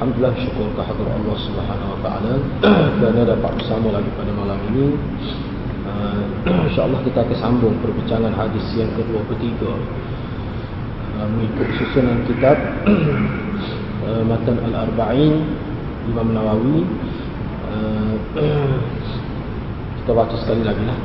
[0.00, 2.32] Alhamdulillah syukur kehadirat Allah Subhanahu wa taala.
[3.04, 4.96] Kerana dapat bersama lagi pada malam ini.
[5.84, 6.24] Uh,
[6.72, 9.76] InsyaAllah kita akan sambung perbincangan hadis yang kedua ketiga.
[11.20, 12.56] Uh, mengikut susunan kitab
[14.08, 15.44] uh, Matan Al-Arba'in
[16.08, 16.80] Imam Nawawi.
[17.68, 18.16] Uh,
[20.00, 20.96] kita baca sekali lagi lah.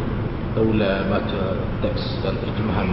[0.56, 1.42] Kita baca
[1.84, 2.88] teks dan terjemahan.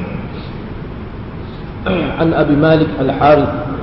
[2.18, 3.81] An Abi Malik Al-Harith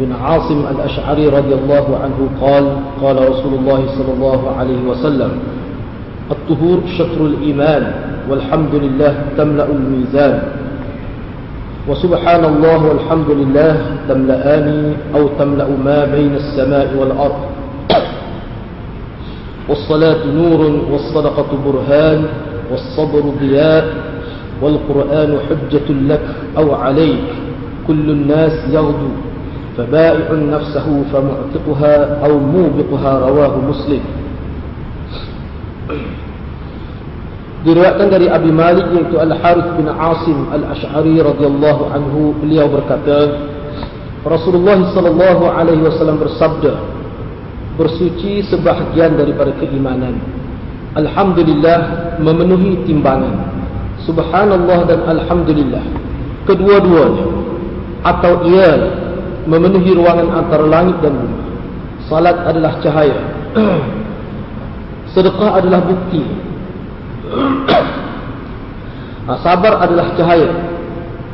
[0.00, 2.64] بن عاصم الأشعري رضي الله عنه قال
[3.02, 5.30] قال رسول الله صلى الله عليه وسلم
[6.30, 7.92] الطهور شطر الإيمان
[8.30, 10.42] والحمد لله تملأ الميزان
[11.88, 13.74] وسبحان الله والحمد لله
[14.08, 17.40] تملأان أو تملأ ما بين السماء والأرض.
[19.68, 22.24] والصلاة نور والصدقة برهان
[22.70, 23.84] والصبر ضياء
[24.62, 26.26] والقرآن حجة لك
[26.58, 27.24] أو عليك.
[27.86, 29.10] كل الناس يغدو
[29.77, 31.95] فبائع نفسه فمعتقها
[32.25, 34.03] أو موبقها رواه مسلم
[37.61, 43.37] Diriwayatkan dari Abi Malik yaitu Al-Harith bin Asim Al-Ash'ari radhiyallahu anhu beliau berkata
[44.25, 46.73] Rasulullah sallallahu alaihi wasallam bersabda
[47.77, 50.17] bersuci sebahagian daripada keimanan
[50.97, 51.79] Alhamdulillah
[52.17, 53.53] memenuhi timbangan
[54.09, 55.85] Subhanallah dan Alhamdulillah
[56.49, 57.25] kedua-duanya
[58.01, 58.73] atau ia
[59.46, 61.40] memenuhi ruangan antara langit dan bumi.
[62.06, 63.18] Salat adalah cahaya.
[65.14, 66.22] Sedekah adalah bukti.
[69.46, 70.50] Sabar adalah cahaya.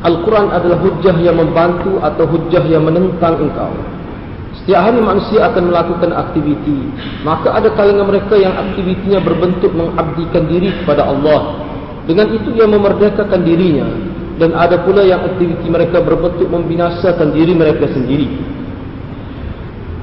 [0.03, 3.71] Al-Quran adalah hujjah yang membantu atau hujjah yang menentang engkau.
[4.61, 6.91] Setiap hari manusia akan melakukan aktiviti.
[7.25, 11.57] Maka ada kalangan mereka yang aktivitinya berbentuk mengabdikan diri kepada Allah.
[12.03, 17.85] Dengan itu ia memerdekakan dirinya dan ada pula yang aktiviti mereka berbentuk membinasakan diri mereka
[17.93, 18.27] sendiri.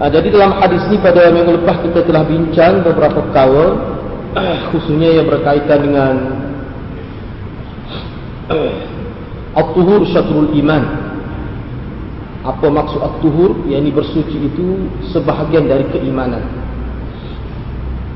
[0.01, 3.67] Ha, jadi dalam hadis ini pada minggu lepas kita telah bincang beberapa perkara
[4.73, 6.15] khususnya yang berkaitan dengan
[9.61, 11.11] At-Tuhur Syatrul Iman.
[12.41, 13.69] Apa maksud At-Tuhur?
[13.69, 16.49] Yang ini bersuci itu sebahagian dari keimanan.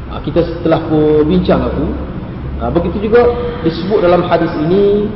[0.09, 0.87] Ha, Kita setelah
[1.27, 1.87] bincang itu
[2.63, 3.29] ha, Begitu juga
[3.67, 5.11] disebut dalam hadis ini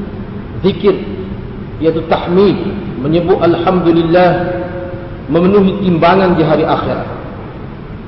[0.64, 0.94] zikir
[1.78, 2.56] iaitu tahmid
[2.98, 4.58] menyebut alhamdulillah
[5.30, 7.08] memenuhi timbangan di hari akhirat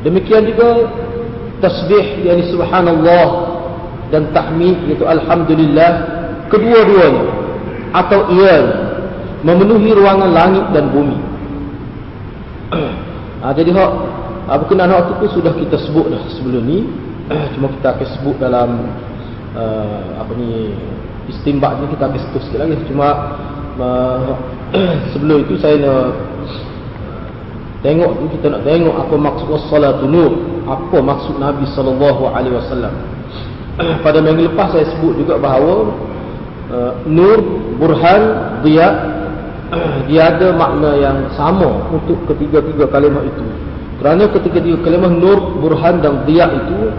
[0.03, 0.91] demikian juga
[1.61, 3.27] tasbih yakni subhanallah
[4.11, 5.91] dan tahmid iaitu alhamdulillah
[6.51, 7.25] kedua-duanya
[7.95, 8.57] atau ia
[9.43, 11.19] memenuhi ruangan langit dan bumi.
[13.41, 13.93] Ha, jadi hak
[14.47, 16.79] ha, berkenaan hak itu sudah kita sebut dah sebelum ni.
[17.57, 18.71] Cuma kita akan sebut dalam
[19.55, 20.75] uh, apa ni
[21.31, 22.77] istimbak ni kita habis terus sikit lagi.
[22.91, 23.09] Cuma
[23.79, 24.35] uh,
[25.15, 26.05] sebelum itu saya nak
[27.81, 30.33] tengok kita nak tengok apa maksud wassalatu nur.
[30.67, 32.95] Apa maksud Nabi sallallahu alaihi wasallam.
[34.05, 35.95] Pada minggu lepas saya sebut juga bahawa
[36.71, 37.39] uh, nur
[37.79, 38.23] burhan
[38.67, 38.87] dia
[40.11, 43.45] dia ada makna yang sama untuk ketiga-tiga kalimah itu.
[44.03, 46.91] Kerana ketiga-tiga kalimah nur burhan dan dia itu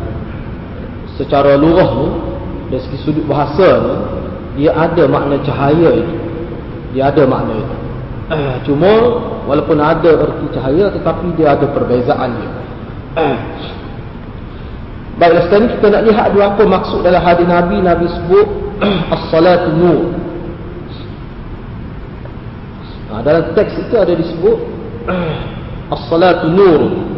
[1.19, 2.09] secara lughah ni
[2.71, 3.95] dari segi sudut bahasa ni
[4.59, 6.15] dia ada makna cahaya itu.
[6.91, 7.75] Dia ada makna itu.
[8.31, 8.91] Eh, cuma
[9.43, 12.51] walaupun ada erti cahaya tetapi dia ada perbezaan dia.
[13.11, 13.37] Eh.
[15.19, 17.75] baiklah sekarang kita nak lihat dua apa maksud dalam hadis Nabi.
[17.83, 18.47] Nabi sebut
[19.15, 20.01] as-salatu nur.
[23.11, 24.57] Nah, dalam teks itu ada disebut
[25.95, 27.10] as-salatu nur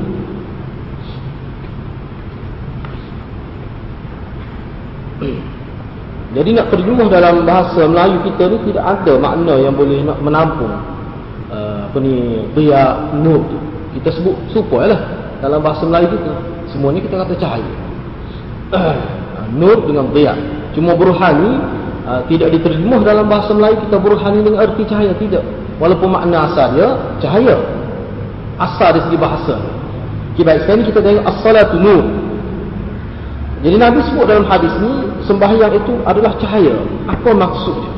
[6.34, 10.74] Jadi nak terjemah dalam bahasa Melayu kita ni tidak ada makna yang boleh nak menampung
[11.54, 13.58] uh, apa ni dia nur tu.
[14.02, 15.02] Kita sebut supaya lah
[15.46, 16.34] dalam bahasa Melayu kita.
[16.74, 17.72] Semua ni kita kata cahaya.
[18.74, 18.98] Uh,
[19.54, 20.34] nur dengan dia.
[20.74, 21.52] Cuma burhan ni
[22.10, 25.46] uh, tidak diterjemah dalam bahasa Melayu kita burhan ni dengan arti cahaya tidak.
[25.78, 26.90] Walaupun makna asal dia
[27.22, 27.62] cahaya.
[28.58, 29.56] Asal dari segi bahasa.
[30.34, 32.04] Okay, baik, sekarang kita tengok as-salatu nur.
[33.62, 36.76] Jadi Nabi sebut dalam hadis ni sembahyang itu adalah cahaya.
[37.08, 37.92] Apa maksudnya?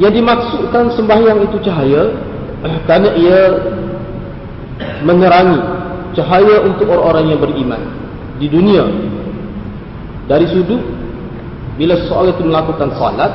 [0.00, 2.02] Yang dimaksudkan sembahyang itu cahaya
[2.88, 3.40] kerana ia
[5.04, 5.60] menerangi
[6.16, 7.82] cahaya untuk orang-orang yang beriman
[8.40, 8.84] di dunia.
[10.30, 10.80] Dari sudut
[11.76, 13.32] bila seseorang itu melakukan salat,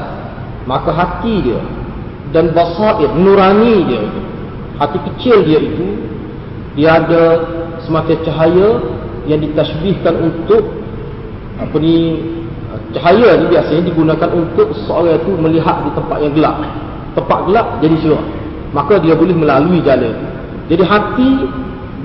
[0.66, 1.62] maka hati dia
[2.32, 4.04] dan basair nurani dia,
[4.82, 5.88] hati kecil dia itu
[6.78, 7.24] dia ada
[7.86, 8.70] semacam cahaya
[9.28, 10.64] yang ditasbihkan untuk
[11.58, 12.24] apa ni
[12.96, 16.58] cahaya ni biasanya digunakan untuk seorang itu melihat di tempat yang gelap
[17.18, 18.26] Tempat gelap jadi cerah.
[18.78, 20.14] Maka dia boleh melalui jalan.
[20.70, 21.32] Jadi hati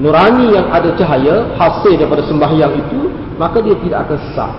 [0.00, 4.52] nurani yang ada cahaya hasil daripada sembahyang itu, maka dia tidak akan sesat.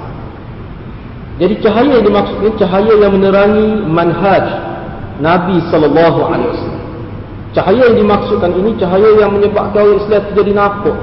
[1.41, 4.45] Jadi cahaya yang dimaksudkan cahaya yang menerangi manhaj
[5.17, 6.83] Nabi sallallahu alaihi wasallam.
[7.57, 10.97] Cahaya yang dimaksudkan ini cahaya yang menyebabkan orang Islam terjadi nampak.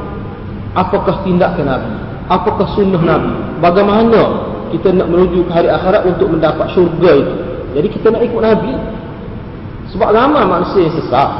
[0.75, 1.93] Apakah tindakan Nabi?
[2.31, 3.32] Apakah sunnah Nabi?
[3.58, 4.20] Bagaimana
[4.70, 7.34] kita nak menuju ke hari akhirat untuk mendapat syurga itu?
[7.75, 8.72] Jadi kita nak ikut Nabi.
[9.90, 11.31] Sebab ramai manusia yang sesat.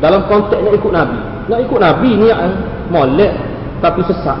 [0.00, 1.18] Dalam konteks nak ikut Nabi.
[1.52, 2.52] Nak ikut Nabi ni yang
[2.88, 3.32] molek
[3.84, 4.40] tapi sesat.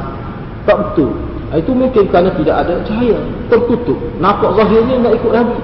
[0.64, 1.12] Tak betul.
[1.52, 3.20] Itu mungkin kerana tidak ada cahaya.
[3.52, 3.98] Tertutup.
[4.16, 5.58] Nampak zahirnya nak ikut Nabi.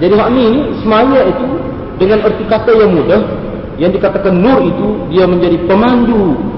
[0.00, 0.46] Jadi hak ni,
[0.80, 1.46] semaya itu
[2.00, 3.22] dengan erti kata yang mudah.
[3.76, 6.51] Yang dikatakan nur itu, dia menjadi pemandu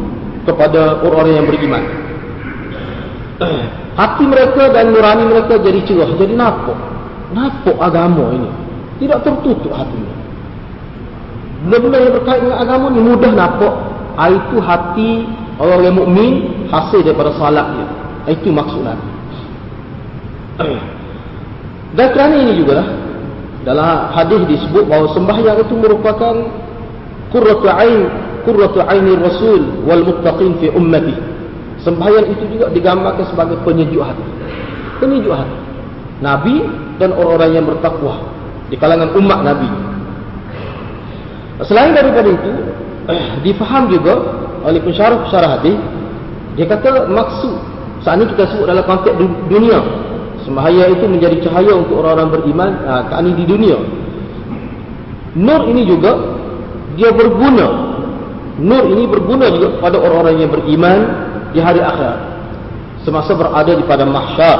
[0.45, 1.83] kepada orang-orang yang beriman.
[4.01, 6.11] Hati mereka dan nurani mereka jadi cerah.
[6.19, 6.79] Jadi nampak.
[7.35, 8.51] Nampak agama ini.
[9.03, 10.15] Tidak tertutup hatinya.
[11.67, 13.75] Benda-benda yang berkait dengan agama ni mudah nampak.
[14.15, 15.27] Itu hati
[15.59, 16.33] orang yang mukmin
[16.71, 17.87] hasil daripada salat dia.
[18.35, 19.09] Itu maksud Nabi.
[21.99, 22.83] Dan kerana ini juga
[23.63, 26.35] dalam hadis disebut bahawa sembahyang itu merupakan
[27.31, 28.11] qurratu ain
[28.45, 31.17] qurratu aini rasul wal muttaqin fi ummati.
[31.85, 34.25] Sembahyang itu juga digambarkan sebagai penyejuk hati.
[35.03, 35.57] Penyejuk hati.
[36.25, 36.65] Nabi
[36.97, 38.25] dan orang-orang yang bertakwa
[38.73, 39.69] di kalangan umat Nabi.
[41.69, 42.53] Selain daripada itu,
[43.45, 44.15] difaham juga
[44.65, 45.77] oleh pensyarah-pensyarah hadis,
[46.57, 47.55] dia kata maksud
[48.05, 49.17] saat ini kita sebut dalam konteks
[49.49, 49.81] dunia.
[50.45, 53.81] Sembahyang itu menjadi cahaya untuk orang-orang beriman ha, ini di dunia.
[55.41, 56.13] Nur ini juga
[57.01, 57.94] dia berguna.
[58.59, 60.99] Nur ini berguna juga pada orang-orang yang beriman
[61.51, 62.15] di hari akhir.
[63.03, 64.59] Semasa berada di pada mahsyar.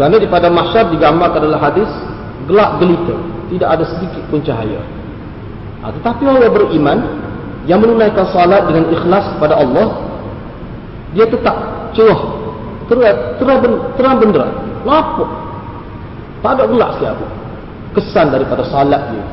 [0.00, 1.90] Kerana di pada mahsyar digambarkan adalah hadis
[2.48, 3.16] gelap gelita,
[3.52, 4.80] tidak ada sedikit pun cahaya.
[5.82, 6.98] Ha, tetapi orang yang beriman
[7.68, 10.08] yang menunaikan salat dengan ikhlas kepada Allah
[11.12, 11.54] dia tetap
[11.92, 12.20] cerah
[12.88, 13.60] terang
[13.94, 14.52] terang, benderang
[14.88, 15.28] lapuk
[16.40, 17.26] tak ada gelap sikit apa
[17.92, 19.24] kesan daripada salat dia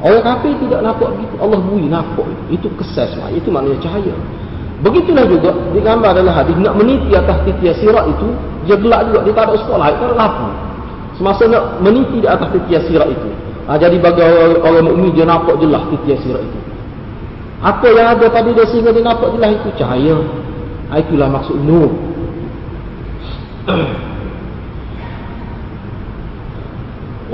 [0.00, 1.34] orang kafir tidak nampak begitu.
[1.40, 2.28] Allah bui nampak.
[2.48, 4.14] Itu kesan semua itu maknanya cahaya.
[4.80, 8.32] Begitulah juga digambar dalam hadis nak meniti atas titian sirat itu
[8.64, 10.48] dia gelap juga dia tak ada sekolah itu ada lampu
[11.20, 13.28] semasa nak meniti di atas titian sirat itu
[13.68, 16.56] ha, jadi bagi orang, orang mukmin dia nampak jelas titian sirat itu.
[17.60, 20.16] Apa yang ada pada dia sehingga dia nampak jelas itu cahaya.
[20.88, 21.92] Ha, itulah maksud nur.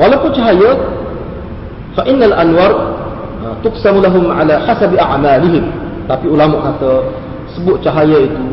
[0.02, 0.74] Walaupun cahaya
[1.96, 2.72] fa innal anwar
[3.64, 5.64] tuqsamu lahum ala hasabi a'malihim.
[6.06, 7.10] Tapi ulama kata
[7.56, 8.44] sebut cahaya itu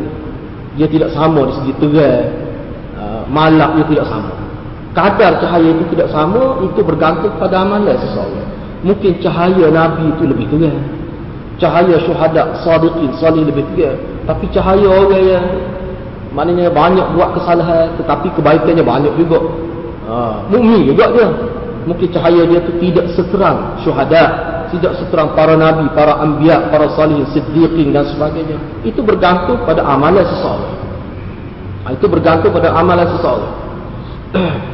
[0.74, 2.26] dia tidak sama di segi terang,
[2.98, 4.32] uh, malak dia tidak sama.
[4.96, 8.48] Kadar cahaya itu tidak sama itu bergantung pada amalan seseorang.
[8.82, 11.04] Mungkin cahaya Nabi itu lebih terang
[11.58, 13.94] cahaya syuhada sadiqin salih lebih tiga
[14.26, 15.46] tapi cahaya orang yang
[16.34, 19.38] maknanya banyak buat kesalahan tetapi kebaikannya banyak juga
[20.10, 21.28] ha, mukmin juga dia
[21.84, 27.22] mungkin cahaya dia tu tidak seterang syuhada tidak seterang para nabi para anbiya para salih
[27.30, 28.58] siddiqin dan sebagainya.
[28.82, 30.74] Itu bergantung pada amalan seseorang.
[31.84, 33.54] Ha, itu bergantung pada amalan seseorang.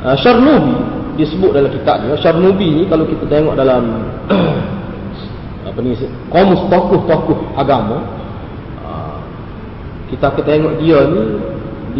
[0.00, 0.80] Ha, Syarnubi
[1.20, 4.00] disebut dalam kitab dia Syarnubi ni kalau kita tengok dalam
[5.68, 5.92] apa ni
[6.32, 8.00] komus tokoh-tokoh agama
[8.80, 9.20] ah,
[10.08, 11.22] kita akan tengok dia ni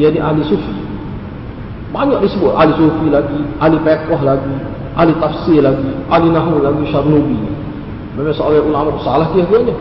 [0.00, 0.79] dia ni ahli sufi
[1.90, 4.54] banyak disebut ahli sufi lagi ahli fiqh lagi
[4.94, 7.38] ahli tafsir lagi ahli nahwu lagi syarnubi
[8.14, 9.74] memang seorang ulama salah dia dia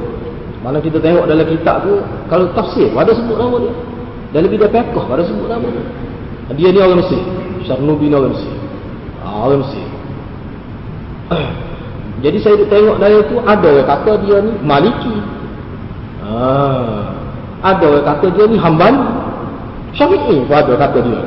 [0.59, 3.73] mana kita tengok dalam kitab tu kalau tafsir ada sebut nama dia
[4.35, 5.85] dan lebih dia fiqh ada sebut nama dia
[6.53, 7.21] dia ni orang Mesir
[7.63, 8.53] syarnubi ni orang Mesir
[9.23, 9.85] ah, orang Mesir
[12.19, 15.15] Jadi saya tengok dari itu ada yang kata dia ni maliki.
[16.27, 16.35] Ha.
[17.63, 18.95] Ada yang kata dia ni hamban.
[19.95, 21.21] Syafi'i pun ada kata dia.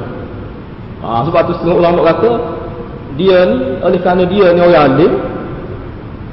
[1.02, 2.30] Ha, sebab tu setengah ulama kata
[3.18, 5.12] dia ni oleh kerana dia ni orang alim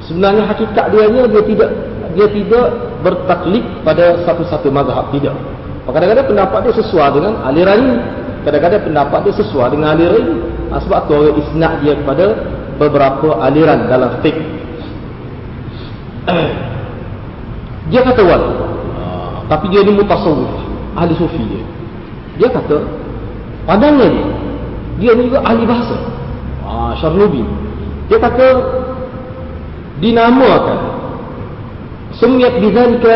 [0.06, 1.70] sebenarnya hakikat dia ni dia tidak
[2.14, 2.66] dia tidak
[3.02, 5.34] bertaklid pada satu-satu mazhab tidak.
[5.90, 7.96] Kadang-kadang pendapat dia sesuai dengan aliran ini.
[8.46, 10.36] Kadang-kadang pendapat dia sesuai dengan aliran ini.
[10.70, 12.26] Ha, sebab tu orang isnad dia kepada
[12.78, 14.38] beberapa aliran dalam fiqh.
[17.90, 18.70] dia kata wal.
[19.50, 20.46] Tapi dia ni mutasawwif,
[20.94, 21.64] ahli sufi dia.
[22.38, 22.86] Dia kata
[23.66, 24.14] pandangan
[25.00, 25.96] dia, ni juga ahli bahasa.
[26.62, 27.42] Ah, Syarnubi.
[28.12, 28.48] Dia kata
[30.00, 30.78] dinamakan
[32.20, 33.14] sumiyat bidzalika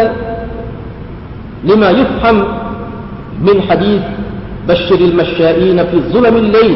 [1.65, 2.37] lima yufham
[3.41, 3.57] min
[4.69, 6.73] bashir al-mashyain fi zulm al-layl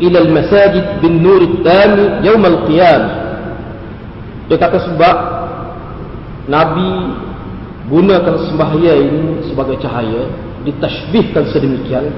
[0.00, 3.12] ila al-masajid bin nur at-tam yawm al-qiyamah
[4.46, 5.16] dia sebab
[6.46, 6.90] Nabi
[7.90, 10.30] gunakan sembahyang ini sebagai cahaya
[10.62, 12.10] ditashbihkan sedemikian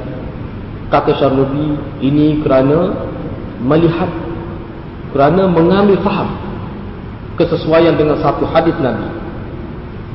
[0.88, 2.96] kata Syarnubi ini kerana
[3.60, 4.08] melihat
[5.12, 6.28] kerana mengambil faham
[7.36, 9.08] kesesuaian dengan satu hadis Nabi.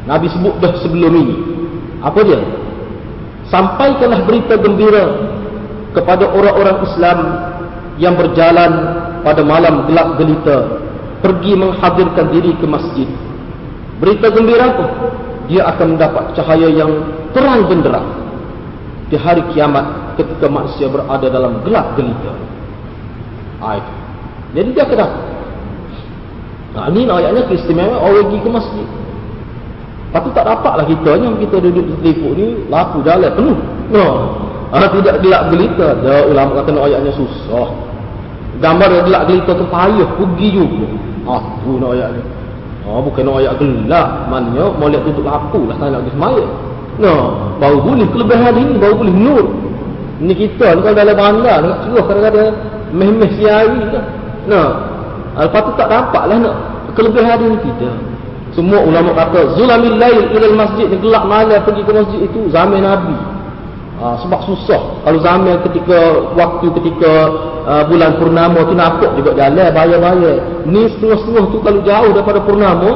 [0.04, 1.36] Nabi sebut dah sebelum ini.
[2.04, 2.42] Apa dia?
[3.48, 5.06] Sampaikanlah berita gembira
[5.96, 7.20] kepada orang-orang Islam
[8.02, 8.72] yang berjalan
[9.24, 10.58] pada malam gelap gelita
[11.24, 13.08] pergi menghadirkan diri ke masjid.
[14.02, 14.86] Berita gembira apa
[15.48, 16.92] dia akan mendapat cahaya yang
[17.32, 18.23] terang benderang
[19.14, 22.34] di hari kiamat ketika manusia berada dalam gelap gelita.
[23.62, 23.86] Ayat.
[24.58, 25.08] Jadi dia kena.
[26.74, 28.88] Nah, ini ayatnya keistimewaan orang pergi ke masjid.
[30.10, 33.58] Tapi tak dapatlah kita yang kita duduk di telefon ni laku jalan penuh.
[33.94, 34.06] No.
[34.74, 35.94] Ah, tidak gelap gelita.
[36.02, 37.70] Ada ulama kata ayatnya susah.
[38.58, 40.86] Gambar yang gelap gelita tu payah pergi juga.
[41.30, 42.22] Ah, tu nak ayat ni.
[42.90, 44.10] Oh, bukan ayat gelap.
[44.34, 45.78] Maknanya, molek tutup lampu lah.
[45.78, 46.54] Tak nak pergi semayang.
[47.02, 47.14] No,
[47.60, 49.46] baru boleh kelebihan ini, baru boleh nur.
[50.24, 52.54] Ini kita ni kalau dalam bandar, nak suruh kadang-kadang
[52.94, 54.04] meh-meh siari kan.
[54.46, 54.62] No,
[55.40, 56.56] lepas tu tak nampak lah nak
[56.94, 57.90] kelebihan ini kita.
[58.54, 62.86] Semua ulama kata, Zulamil lail ilal masjid, ni gelap malam pergi ke masjid itu, zaman
[62.86, 63.18] Nabi.
[63.98, 65.02] Ha, sebab susah.
[65.02, 65.98] Kalau zaman ketika,
[66.38, 67.12] waktu ketika
[67.66, 70.38] uh, bulan purnama tu nampak juga jalan, bayar-bayar.
[70.70, 72.92] Ni setengah-setengah tu kalau jauh daripada purnama,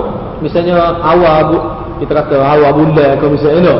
[0.45, 1.53] misalnya awal
[1.97, 3.73] kita kata awal bulan kalau misalnya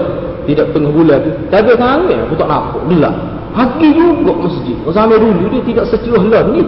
[0.47, 1.19] tidak tengah bulan.
[1.21, 2.81] Tu tapi sangat aku tak nampak.
[2.87, 3.15] Gelap.
[3.51, 4.77] Pagi juga masjid.
[4.87, 6.63] Zaman dulu dia tidak secerah lan ni.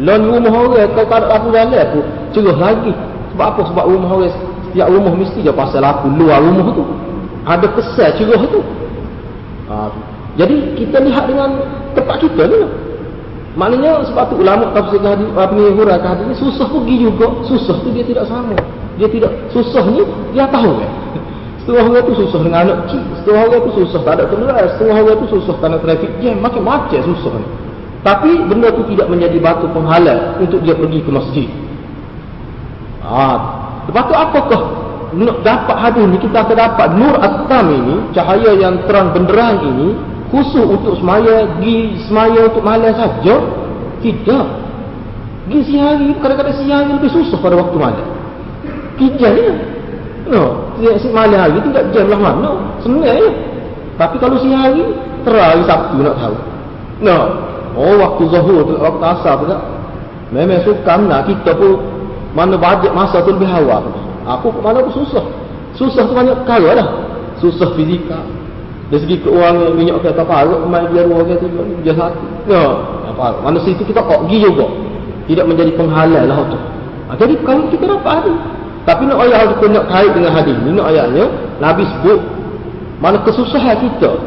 [0.00, 2.00] Lan rumah orang kalau tak ada lampu jalan aku
[2.34, 2.92] cerah lagi.
[3.36, 3.60] Sebab apa?
[3.70, 4.32] Sebab rumah orang
[4.66, 6.84] setiap rumah mesti dia pasal lampu luar rumah tu.
[7.46, 8.60] Ada kesan cerah tu.
[9.70, 9.74] Ha,
[10.34, 11.62] jadi kita lihat dengan
[11.94, 12.60] tempat kita ni.
[13.58, 17.26] Maknanya sebab tu ulama tafsir hadis apa hurah hadis ni susah pergi juga.
[17.46, 18.54] Susah tu dia tidak sama.
[18.98, 20.02] Dia tidak susah ni
[20.34, 20.80] dia tahu.
[20.80, 20.90] kan
[21.62, 23.02] setengah orang tu susah dengan anak kecil.
[23.20, 26.36] Setengah orang tu susah tak ada kenderaan setengah orang tu susah kerana trafik jam.
[26.40, 27.46] Macam-macam susah ni.
[28.00, 31.48] Tapi benda tu tidak menjadi batu penghalang untuk dia pergi ke masjid.
[33.04, 33.26] Ha.
[33.90, 34.60] lepas tu apakah
[35.18, 36.16] nak dapat hadis ni?
[36.22, 39.98] Kita akan dapat nur atam ini cahaya yang terang benderang ini
[40.30, 43.34] khusus untuk semaya di semaya untuk malam saja?
[44.00, 44.46] Tidak.
[45.50, 48.06] Pergi siang hari kadang-kadang siang hari lebih susah pada waktu malam.
[48.96, 49.52] Kijal je.
[50.30, 52.50] No, si malam hari tu tak jam lah mana.
[52.80, 53.30] Sebenarnya je.
[54.00, 54.84] Tapi kalau siang hari,
[55.28, 56.36] terang Sabtu nak tahu.
[57.04, 57.18] No.
[57.76, 59.62] Oh, waktu zuhur tu, waktu asar tu tak.
[60.30, 61.78] Memang suka nak kita pun
[62.32, 63.92] mana bajet masa tu lebih awal.
[64.24, 65.24] Aku mana pun susah.
[65.74, 66.88] Susah tu banyak perkara lah.
[67.42, 68.20] Susah fizika.
[68.90, 71.46] Dari segi keuangan minyak kereta parut, main dia ruang kereta
[71.82, 72.26] dia satu.
[72.50, 72.62] No.
[73.10, 73.38] Apa?
[73.42, 74.66] Mana situ kita kok pergi juga.
[75.30, 76.58] Tidak menjadi penghalal lah tu.
[77.10, 78.38] Ha, jadi kalau kita dapat hadis,
[78.90, 81.30] tapi nak ayat kita nak kait dengan hadis ni, nak ayatnya,
[81.62, 82.18] Nabi sebut,
[82.98, 84.18] mana kesusahan kita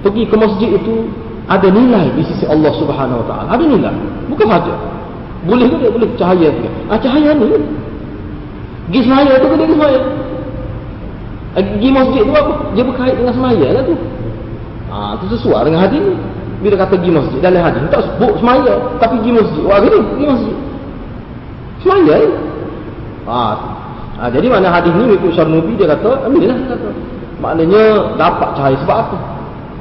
[0.00, 1.04] pergi ke masjid itu
[1.44, 3.48] ada nilai di sisi Allah Subhanahu Wa Taala.
[3.52, 3.92] Ada nilai.
[4.32, 4.72] Bukan saja.
[5.44, 5.92] Boleh ke dia?
[5.92, 6.68] Boleh cahaya ke?
[6.88, 7.60] Ah, cahaya ni.
[8.88, 10.00] Pergi semaya tu ke dia pergi semaya?
[11.52, 12.54] Ah, pergi masjid tu apa?
[12.72, 13.94] Dia berkait dengan semaya lah tu.
[14.88, 16.16] Ah, tu sesuai dengan hadis ni.
[16.64, 18.74] Bila kata pergi masjid, dalam hadis tak sebut semaya.
[18.96, 19.62] Tapi pergi masjid.
[19.68, 20.56] Wah, gini, pergi masjid.
[21.84, 22.28] Semaya ni.
[23.28, 23.40] Ha,
[24.18, 26.88] ha, jadi mana hadis ni ikut Syarnubi dia kata, ambillah dia kata.
[27.42, 27.82] Maknanya
[28.14, 29.16] dapat cahaya sebab apa?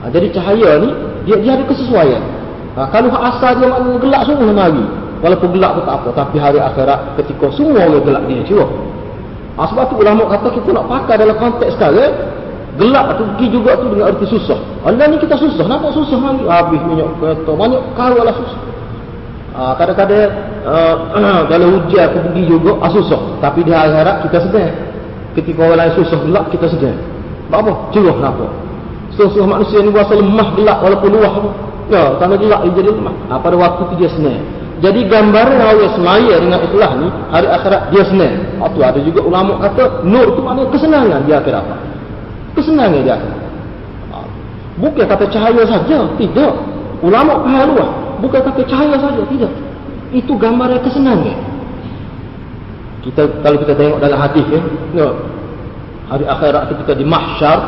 [0.02, 0.90] Ha, jadi cahaya ni
[1.30, 2.24] dia dia ada kesesuaian.
[2.76, 4.86] Ha, kalau asal dia maknanya gelap semua hari.
[5.24, 8.66] Walaupun gelap tu tak apa, tapi hari akhirat ketika semua orang gelap dia cuba.
[9.56, 12.14] Ha, sebab tu ulama kata kita nak pakai dalam konteks sekarang
[12.78, 14.60] gelap tu pergi juga tu dengan arti susah.
[14.82, 18.62] Allah ni kita susah, nampak susah hari habis minyak kereta, banyak kau lah susah.
[19.54, 20.96] Ah, kadang-kadang uh,
[21.52, 23.22] kalau hujan aku pergi juga ah, susah.
[23.40, 24.70] Tapi di akhirat kita sedar
[25.34, 26.96] ketika orang lain susah gelap kita sedar
[27.50, 27.74] sebab apa?
[27.94, 28.46] cerah kenapa?
[29.14, 31.34] susah manusia ni berasa lemah gelap walaupun luah
[31.86, 33.16] ya, kerana gelap dia jadi lemah.
[33.30, 34.42] Ha, pada waktu tu dia senang.
[34.82, 38.36] Jadi gambaran orang semaya dengan ikhlas ni hari akhirat dia senang.
[38.58, 41.62] Waktu ada juga ulama kata nur tu maknanya kesenangan di akhirat.
[41.62, 41.76] Apa?
[42.54, 43.42] kesenangan di akhirat
[44.74, 46.54] bukan kata cahaya saja tidak.
[47.04, 47.90] Ulama faham luah.
[48.24, 49.52] Bukan kata cahaya saja tidak
[50.14, 51.54] itu gambaran kesenangan
[53.04, 54.62] kita kalau kita tengok dalam hadis ya
[54.96, 55.08] no,
[56.08, 57.60] hari akhirat ketika di mahsyar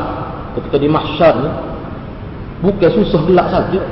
[0.55, 1.49] ketika di mahsyar ni
[2.63, 3.83] bukan susah gelap saja.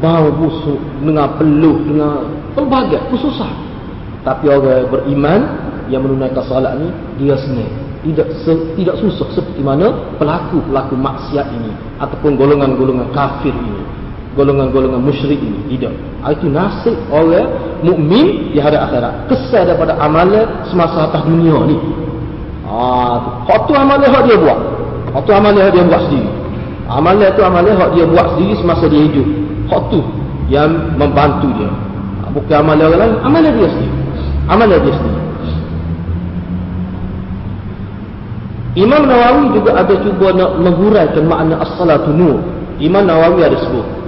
[0.00, 2.24] Bau busuk dengan peluh dengan
[2.56, 3.52] pelbagai susah
[4.24, 5.40] tapi orang beriman
[5.92, 6.88] yang menunaikan salat ni
[7.20, 7.68] dia senang.
[8.00, 13.84] Tidak se, tidak susah seperti mana pelaku-pelaku maksiat ini ataupun golongan-golongan kafir ini
[14.38, 15.94] golongan-golongan musyrik ini tidak.
[16.22, 19.26] Ah, itu nasib orang mukmin di hari akhirat.
[19.26, 21.76] Kesal daripada amalan semasa atas dunia ni.
[22.70, 23.72] Ah tu.
[23.74, 24.58] Amalan hak dia buat.
[25.10, 26.30] Hak tu amalan hak dia buat sendiri.
[26.90, 29.26] Amalan tu amalan hak dia buat sendiri semasa dia hidup.
[29.66, 30.00] Hak tu
[30.46, 31.70] yang membantu dia.
[32.22, 33.96] Ah, bukan amalan orang lain amalan dia sendiri.
[34.46, 35.20] Amalan dia sendiri.
[38.78, 42.38] Imam Nawawi juga ada cuba nak menghuraikan makna as-salatu nur.
[42.78, 43.99] Imam Nawawi ada sebut.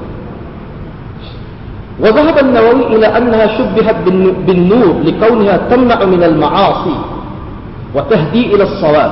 [2.01, 3.95] وذهب النووي إلى أنها شبهت
[4.45, 6.97] بالنور لكونها تمنع من المعاصي
[7.95, 9.11] وتهدي إلى الصواب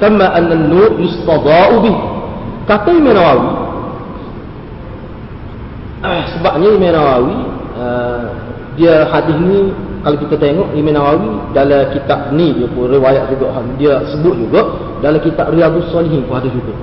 [0.00, 1.96] كما أن النور يستضاء به
[2.66, 3.50] kata Imam Nawawi
[6.02, 7.36] ah, sebabnya Imam Nawawi
[7.78, 8.22] uh,
[8.74, 9.70] dia hadis ni
[10.02, 14.62] kalau kita tengok Imam Nawawi dalam kitab ni dia pun riwayat juga dia sebut juga
[14.98, 16.74] dalam kitab Riyadhus Salihin pun ada juga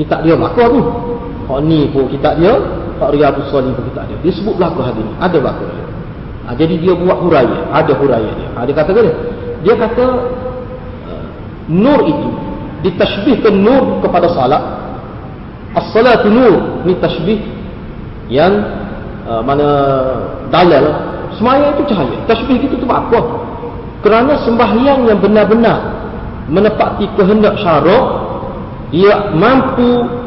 [0.00, 0.80] kitab dia makar tu
[1.52, 2.56] hak ni pun kitab dia
[3.09, 4.15] Riyadus Salim pun kita ada.
[4.21, 5.13] Dia sebut berlaku hadis ni.
[5.17, 5.85] Ada berlaku dia.
[6.45, 7.59] Ha, jadi dia buat huraya.
[7.73, 8.49] Ada huraya dia.
[8.53, 9.13] Ha, dia kata dia.
[9.65, 10.05] Dia kata
[11.09, 11.25] uh,
[11.65, 12.29] nur itu
[12.85, 14.63] ditashbihkan nur kepada salat.
[15.71, 17.39] As-salatu nur ni tashbih
[18.27, 18.53] yang
[19.23, 19.67] uh, mana
[20.51, 20.85] dalal
[21.39, 22.17] semaya itu cahaya.
[22.27, 23.19] Tashbih itu tu apa?
[24.03, 25.79] Kerana sembahyang yang benar-benar
[26.51, 28.03] menepati kehendak syarak
[28.91, 30.20] ia mampu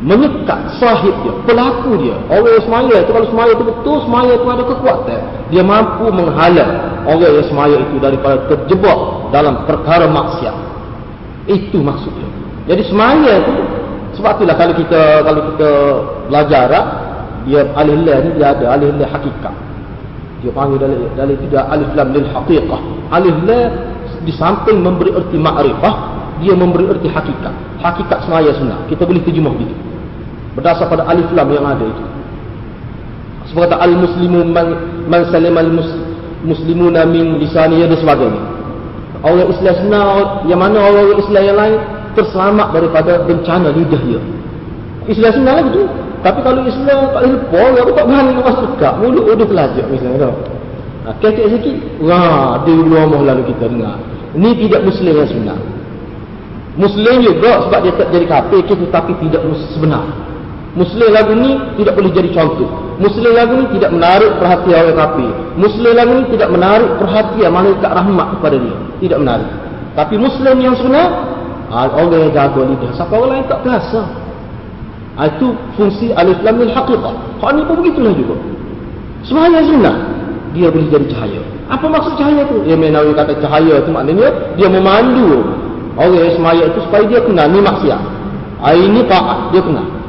[0.00, 2.16] menyekat sahib dia, pelaku dia.
[2.32, 5.20] Orang yang semaya itu kalau semaya itu betul, semaya itu ada kekuatan.
[5.52, 6.72] Dia mampu menghalang
[7.04, 10.56] orang yang semaya itu daripada terjebak dalam perkara maksiat.
[11.44, 12.28] Itu maksudnya.
[12.64, 13.54] Jadi semaya itu
[14.16, 15.70] sebab itulah kalau kita kalau kita
[16.28, 16.70] belajar
[17.48, 19.54] dia alih lam ni dia ada alih lam hakikat.
[20.40, 22.80] Dia panggil dalam itu dia alif lam lil haqiqah.
[23.12, 23.68] Alif lam
[24.24, 25.94] di samping memberi erti makrifah,
[26.40, 27.52] dia memberi erti hakikat.
[27.84, 28.80] Hakikat semaya sunnah.
[28.88, 29.89] Kita boleh terjemah begitu
[30.54, 32.04] berdasar pada alif lam yang ada itu.
[33.50, 34.68] Sebab kata al muslimu man,
[35.10, 35.70] man salim al
[36.46, 38.42] muslimuna min lisani dan sebagainya.
[39.20, 40.06] Orang Islam sebenar
[40.48, 41.74] yang mana orang Islam yang lain
[42.16, 44.20] terselamat daripada bencana lidah dia.
[45.10, 45.84] Islam sebenar lagi tu.
[46.20, 50.18] Tapi kalau Islam tak lupa orang tak berani nak masuk dekat mulut dia telajak misalnya
[50.20, 50.32] tu.
[51.00, 53.96] Ha, kecek sikit wah dia rumah lalu kita dengar.
[54.36, 55.58] Ini tidak Muslim yang sebenar.
[56.78, 59.42] Muslim juga sebab dia tak jadi kafir tetapi tidak
[59.74, 60.29] sebenar
[60.70, 62.70] Muslim lagu ni tidak boleh jadi contoh.
[63.02, 65.30] Muslim lagu ni tidak menarik perhatian orang kafir.
[65.58, 68.76] Muslim lagu ni tidak menarik perhatian malaikat rahmat kepada dia.
[69.02, 69.50] Tidak menarik.
[69.98, 71.08] Tapi Muslim yang sebenar,
[71.74, 72.90] ah, orang yang jaga lidah.
[72.94, 74.02] Siapa orang lain tak terasa.
[75.18, 77.14] Ah, itu fungsi alif lam mil haqiqah.
[77.42, 78.38] Hak ni pun begitulah juga.
[79.26, 79.96] Semua yang sebenar,
[80.54, 81.40] dia boleh jadi cahaya.
[81.66, 82.62] Apa maksud cahaya tu?
[82.62, 85.44] Dia menawi kata cahaya tu maknanya dia memandu
[85.98, 88.02] orang yang semaya itu supaya dia kenal ni maksiat.
[88.62, 89.99] Ah, ini taat, dia kenal.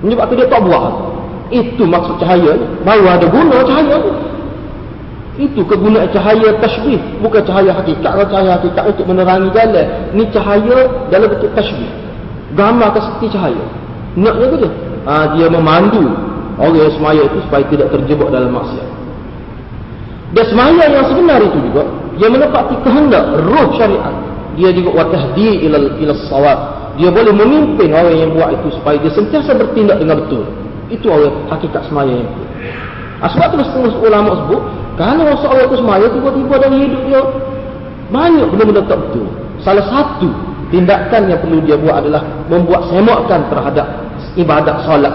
[0.00, 0.92] Tu dia tak buat.
[1.52, 2.56] Itu maksud cahaya.
[2.86, 4.12] Bahawa ada guna cahaya tu.
[5.40, 7.00] Itu kegunaan cahaya tashbih.
[7.20, 8.08] Bukan cahaya hakikat.
[8.08, 9.86] Kalau cahaya hakikat untuk menerangi jalan.
[10.16, 10.76] Ini cahaya
[11.12, 11.90] dalam bentuk tashbih.
[12.56, 13.64] Gambar seperti cahaya.
[14.16, 14.70] Naknya tu dia.
[15.36, 16.12] Dia memandu
[16.60, 18.88] orang yang semaya itu supaya tidak terjebak dalam maksiat.
[20.30, 21.82] Dan semaya yang sebenar itu juga.
[22.16, 24.12] Dia menepati kehendak roh syariat.
[24.56, 29.08] Dia juga watahdi ilal, ilal sawab dia boleh memimpin orang yang buat itu supaya dia
[29.08, 30.44] sentiasa bertindak dengan betul.
[30.92, 32.48] Itu orang hakikat semaya yang betul.
[33.20, 34.62] Ha, sebab tu setengah ulama sebut,
[35.00, 37.22] kalau seorang itu semaya tiba-tiba dalam hidup dia,
[38.12, 39.26] banyak benda-benda tak betul.
[39.64, 40.28] Salah satu
[40.68, 42.20] tindakan yang perlu dia buat adalah
[42.52, 43.86] membuat semakkan terhadap
[44.36, 45.14] ibadat solat.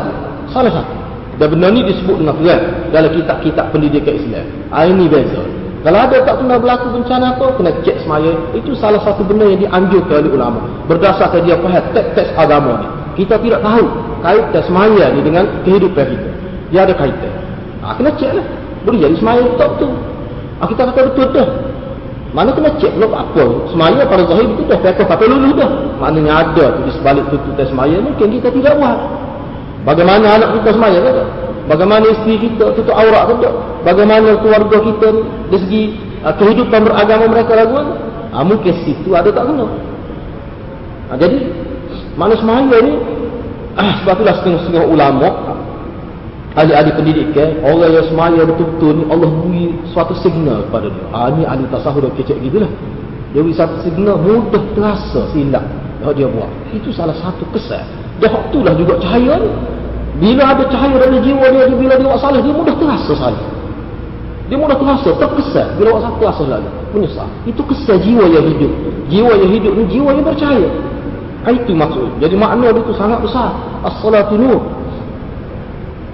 [0.49, 0.95] Salah satu.
[1.35, 2.63] Dan benda ni disebut dengan terang
[2.95, 4.45] dalam kitab-kitab pendidikan Islam.
[4.73, 5.43] Ha, ini beza.
[5.85, 8.33] Kalau ada tak pernah berlaku bencana apa, kena cek semaya.
[8.57, 10.65] Itu salah satu benda yang dianjurkan oleh ulama.
[10.89, 12.87] Berdasarkan dia faham teks-teks agama ni.
[13.21, 13.85] Kita tidak tahu
[14.25, 16.29] kaitan semaya ni dengan kehidupan kita.
[16.73, 17.29] Dia ada kaitan.
[17.85, 18.45] Ha, kena cek lah.
[18.81, 19.93] Boleh jadi semaya tak betul.
[20.57, 21.47] Ha, kita kata betul dah.
[22.33, 23.43] Mana kena cek pula apa.
[23.69, 24.79] Semaya pada zahir betul dah.
[24.81, 25.69] Fekah kata lulu dah.
[26.01, 28.01] Maknanya ada tu di sebalik tutup semaya.
[28.01, 28.97] Mungkin kita tidak buat.
[29.85, 31.44] Bagaimana anak kita semaya kata?
[31.65, 33.49] Bagaimana isteri kita tutup aurat kita?
[33.81, 35.07] Bagaimana keluarga kita
[35.49, 35.83] dari segi
[36.21, 37.87] uh, kehidupan beragama mereka lagu kan?
[38.29, 39.65] Uh, mungkin situ ada tak kena.
[39.65, 41.37] Uh, jadi,
[42.13, 42.93] manusia semaya ni,
[43.81, 45.27] uh, sebab itulah setengah-setengah ulama,
[46.53, 51.05] ahli-ahli pendidikan, orang yang semaya betul-betul ni, Allah beri suatu signal kepada dia.
[51.11, 52.71] Ah, ni ahli tasahur dan kecek gitu lah.
[53.33, 55.65] Dia beri satu signal, mudah terasa silap
[56.05, 56.51] yang dia buat.
[56.71, 57.83] Itu salah satu kesan.
[58.21, 59.49] Dan itulah juga cahaya ni.
[60.15, 63.43] Bila ada cahaya dalam jiwa dia, bila dia buat salah, dia mudah terasa salah.
[64.47, 65.67] Dia mudah terasa, terkesan.
[65.75, 66.69] Bila buat salah, terasa lagi.
[66.95, 67.27] Menyesal.
[67.43, 68.71] Itu kesan jiwa yang hidup.
[69.11, 70.69] Jiwa yang hidup ni jiwa yang percaya.
[71.45, 72.09] Itu maksud.
[72.17, 73.53] Jadi makna dia itu sangat besar.
[73.85, 74.61] As-salatu nur.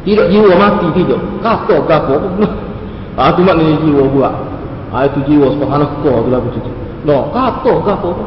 [0.04, 1.22] Tidak jiwa mati tidak.
[1.46, 2.48] Kata gapo apa
[3.16, 4.34] Ah tu maknanya jiwa buat.
[4.92, 6.60] Ah itu jiwa subhanallah tu lagu tu.
[7.06, 8.26] No, kata gapo apa?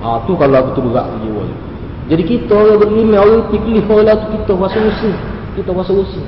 [0.00, 1.29] Ah tu kalau aku juga jiwa.
[2.10, 5.14] Jadi kita yang berilmu orang pilih orang tu kita bahasa usul.
[5.54, 6.26] Kita bahasa usul.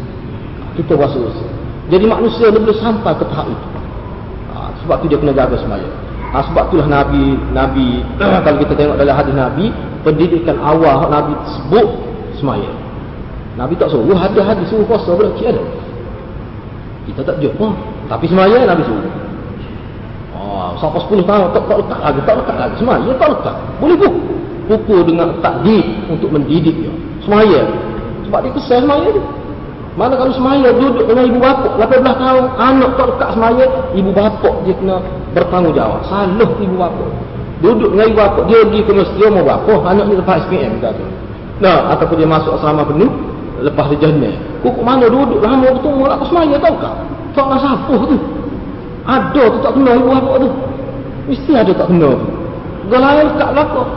[0.79, 1.51] Kita bahasa usul.
[1.90, 3.66] Jadi manusia dia boleh sampai ke tahap itu.
[4.55, 5.90] Ah, sebab tu dia kena jaga semaya.
[6.33, 8.01] Ha, sebab itulah Nabi Nabi
[8.47, 9.75] kalau kita tengok dalam hadis Nabi
[10.07, 11.88] pendidikan awal Nabi sebut
[12.38, 12.71] semaya.
[13.59, 15.61] Nabi tak suruh ada hadis suruh puasa boleh ada.
[17.11, 17.68] Kita tak jumpa.
[18.07, 19.12] Tapi semaya Nabi suruh.
[20.38, 22.75] Oh, sampai 10 tahun tak tak lekat lagi, tak lekat lagi.
[22.79, 23.57] Semaya tak lekat.
[23.83, 24.32] Boleh pun.
[24.70, 26.92] Pukul dengan takdir untuk mendidik dia.
[27.27, 27.66] Semaya.
[28.27, 29.22] Sebab dia kesal semaya tu.
[29.92, 34.51] Mana kalau semaya duduk dengan ibu bapa 18 tahun, anak tak lekat semaya, ibu bapa
[34.64, 34.96] dia kena
[35.37, 36.01] bertanggungjawab.
[36.09, 37.05] Salah ibu bapa.
[37.61, 41.05] Duduk dengan ibu bapa, dia pergi ke masjid mau bapa, anak ni lepas SPM kata.
[41.61, 43.12] Nah, ataupun dia masuk asrama penuh
[43.61, 44.33] lepas dia jana.
[44.64, 46.94] Kok mana duduk lama betul mau lepas semaya tahu tak?
[47.37, 48.16] Tak nak siapa tu.
[49.03, 50.48] Ada tu tak kenal ibu bapa tu.
[51.29, 52.27] Mesti ada tak kenal tu.
[52.88, 53.90] Galai lekat belakang.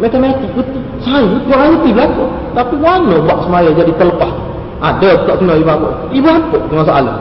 [0.00, 0.82] Matematik betul.
[1.04, 2.32] Saya betul orang ngerti belakang.
[2.56, 4.32] Tapi mana buat semaya jadi terlepas
[4.80, 5.90] ada tak kena ibu bapa.
[6.08, 7.16] Ibu bapa dengan soalan.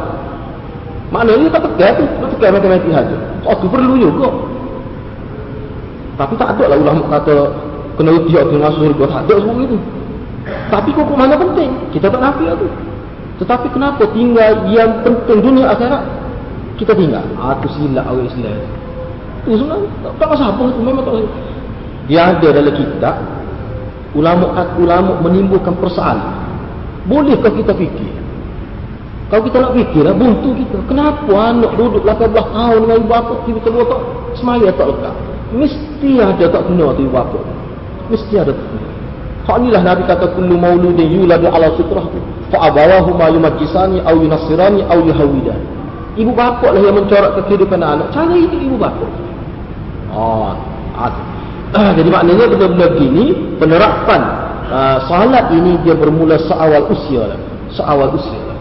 [1.12, 2.06] Maknanya tak tekan tu.
[2.24, 3.16] Tak tekan matematik saja.
[3.44, 4.32] Oh tu perlu juga.
[6.16, 7.36] Tapi tak ada lah ulama kata
[8.00, 9.06] kena uti atau masuk surga.
[9.12, 9.78] Tak ada semua itu.
[10.72, 11.72] Tapi kok mana penting?
[11.92, 12.68] Kita tak nafi tu.
[13.44, 16.04] Tetapi kenapa tinggal yang penting dunia akhirat?
[16.80, 17.24] Kita tinggal.
[17.36, 18.60] Ah tu silap orang Islam.
[19.44, 21.59] Tu sebenarnya tak, tak masalah apa tu memang tak masalah.
[22.10, 23.16] Dia ada dalam kitab
[24.18, 26.40] ulama ulama menimbulkan persoalan
[27.06, 28.12] Bolehkah kita fikir?
[29.30, 30.78] Kalau kita nak fikir, lah, buntu kita.
[30.90, 34.02] Kenapa anak duduk 18 tahun dengan ibu bapa, tiba-tiba tak
[34.42, 35.16] semaya tak lekat?
[35.54, 37.40] Mesti ada tak kena tu ibu bapa.
[38.10, 38.90] Mesti ada tak kena.
[39.46, 42.18] Hak inilah Nabi kata, Kullu mauludin yuladu ala fitrah tu.
[42.50, 45.66] Fa'abawahu ma yumajisani, au yunasirani, au yuhawidani.
[46.18, 48.10] Ibu bapa lah yang mencorak kehidupan anak.
[48.10, 49.06] Cara itu ibu bapa.
[50.10, 50.58] Oh,
[50.98, 51.39] ada.
[51.70, 53.26] Jadi maknanya benda-benda begini,
[53.62, 54.22] penerapan
[54.74, 57.40] uh, salat ini dia bermula seawal usia lah.
[57.70, 58.58] Seawal usia lah.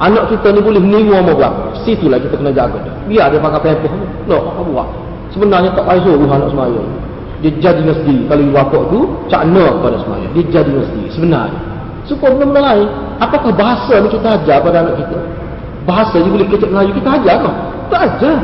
[0.00, 1.62] Anak kita ni boleh meniru sama berapa.
[1.84, 2.94] Situlah kita kena jaga dia.
[3.06, 3.92] Biar dia pakai pempoh.
[4.26, 4.88] No, apa buat?
[5.30, 6.82] Sebenarnya tak payah suruh anak semaya.
[7.44, 8.24] Dia jadi sendiri.
[8.26, 10.26] Kalau ibu bapa tu, cakna kepada semaya.
[10.32, 11.08] Dia jadi sendiri.
[11.12, 11.60] Sebenarnya.
[12.08, 12.88] Supaya benda-benda lain.
[13.20, 15.18] Apakah bahasa ni kita ajar pada anak kita?
[15.84, 16.90] Bahasa dia boleh kecek Melayu.
[16.96, 17.54] Kita ajar kah?
[17.92, 18.38] Tak ajar.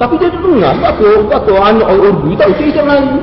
[0.00, 0.74] Tapi dia dengar.
[0.80, 3.18] Apa, apa anak orang Urdu tak ucap Melayu.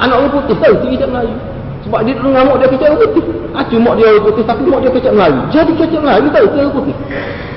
[0.00, 1.34] Anak orang putih tahu cerita Melayu.
[1.80, 3.24] Sebab dia dengar mak dia kecil orang putih.
[3.56, 5.40] Ah, cuma dia orang putih tapi mak dia kecil Melayu.
[5.52, 6.96] Jadi kecil Melayu tahu dia orang putih.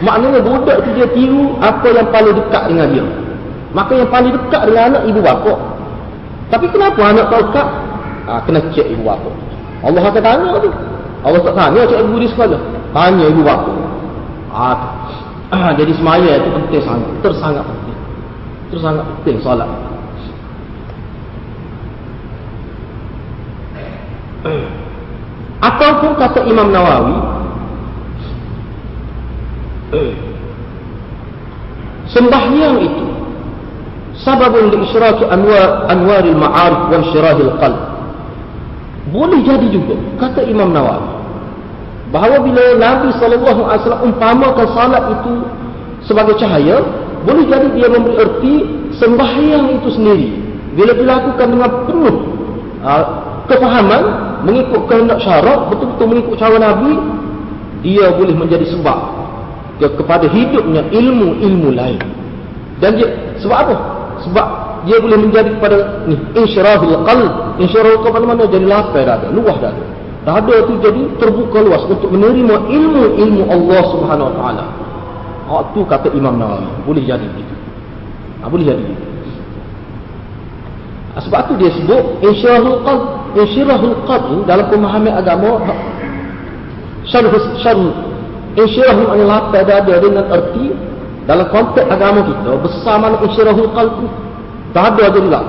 [0.04, 3.06] Maknanya budak tu dia tiru apa yang paling dekat dengan dia.
[3.74, 5.54] Maka yang paling dekat dengan anak ibu bapa.
[6.52, 7.68] Tapi kenapa anak tahu dekat?
[8.28, 9.30] Ah, kena cek ibu bapa.
[9.84, 10.72] Allah akan tanya tu.
[11.24, 12.60] Allah tak tanya cek ibu di sekolah.
[12.96, 13.72] Tanya ibu bapa.
[14.54, 14.76] Ah,
[15.52, 17.10] jadi semaya itu penting sangat.
[17.20, 17.98] Tersangat penting.
[18.72, 19.70] Tersangat penting solat.
[25.64, 27.16] Ataupun kata Imam Nawawi
[32.12, 33.06] Sembahyang itu
[34.20, 37.82] Sababun li isyraki anwar anwaril ma'arif wa syirahil qalb
[39.16, 41.23] Boleh jadi juga Kata Imam Nawawi
[42.14, 45.34] Bahawa bila Nabi SAW umpamakan salat itu
[46.06, 46.78] Sebagai cahaya
[47.26, 48.56] Boleh jadi dia memberi erti
[49.02, 50.30] Sembahyang itu sendiri.
[50.78, 52.16] Bila dilakukan dengan penuh
[52.86, 53.06] uh,
[53.50, 54.04] Kefahaman
[54.44, 57.00] mengikut kehendak syarat betul-betul mengikut cara Nabi
[57.84, 58.98] dia boleh menjadi sebab
[59.80, 62.00] ke, kepada hidupnya ilmu-ilmu lain.
[62.80, 63.12] Dan dia
[63.44, 63.76] sebab apa?
[64.24, 64.48] sebab
[64.88, 67.32] dia boleh menjadi kepada ni insyirahul qalb.
[67.60, 68.48] Insyirahul qalb mana?
[68.48, 69.84] Jadi lapar dada luah dada
[70.24, 74.66] dada tu jadi terbuka luas untuk menerima ilmu-ilmu Allah subhanahu wa ta'ala.
[75.70, 76.68] Itu kata Imam Nawawi.
[76.88, 77.56] Boleh jadi begitu.
[78.42, 79.06] Ha, boleh jadi begitu.
[81.14, 83.04] Sebab tu dia sebut insyirahul qalb
[83.38, 85.62] insyirahul qadr dalam pemahaman agama
[87.06, 87.30] syarh
[87.62, 87.78] syarh
[88.58, 90.74] insyirah maknanya lapar dada dengan erti.
[91.24, 94.10] Dalam konteks agama kita besar mana insyirahul qalb
[94.74, 95.46] dada jadi lap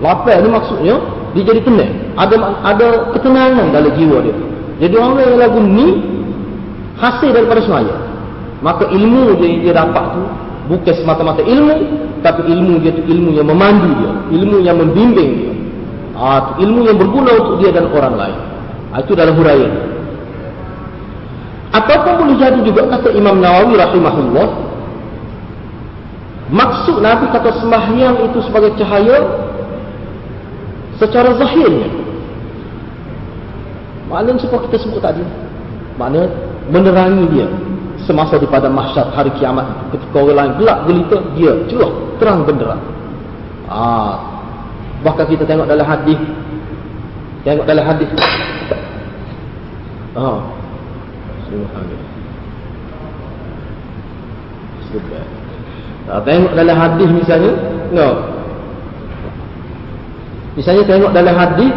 [0.00, 0.96] lapar ni maksudnya
[1.36, 4.36] dia jadi tenang ada ada ketenangan dalam jiwa dia.
[4.80, 5.88] Jadi orang yang lagu ni
[6.96, 7.94] hasil daripada semaya.
[8.64, 10.22] Maka ilmu dia, dia dapat tu
[10.72, 11.76] bukan semata-mata ilmu
[12.24, 14.12] tapi ilmu dia tu ilmu yang memandu dia.
[14.32, 15.52] Ilmu yang membimbing dia.
[16.16, 18.38] Ha, ilmu yang berguna untuk dia dan orang lain.
[18.96, 19.72] Ha, itu dalam huraian.
[21.76, 24.48] Ataupun boleh jadi juga kata Imam Nawawi rahimahullah
[26.46, 29.45] maksud Nabi kata sembahyang itu sebagai cahaya
[31.06, 31.88] secara zahirnya.
[34.06, 35.22] Maknanya seperti kita sebut tadi.
[35.98, 36.30] Maknanya
[36.70, 37.48] menerangi dia
[38.06, 39.66] semasa di pada mahsyar hari kiamat.
[39.94, 42.82] Ketika orang lain gelap gelita dia celah terang benderang
[43.66, 44.22] ah
[45.02, 46.18] bahkan kita tengok dalam hadis.
[47.42, 48.10] Tengok dalam hadis.
[50.16, 50.40] Ah.
[51.46, 52.00] Subhanallah.
[54.90, 56.22] Subhanallah.
[56.26, 57.52] Tengok dalam hadis misalnya.
[57.94, 58.35] No
[60.56, 61.72] misalnya tengok dalam hadis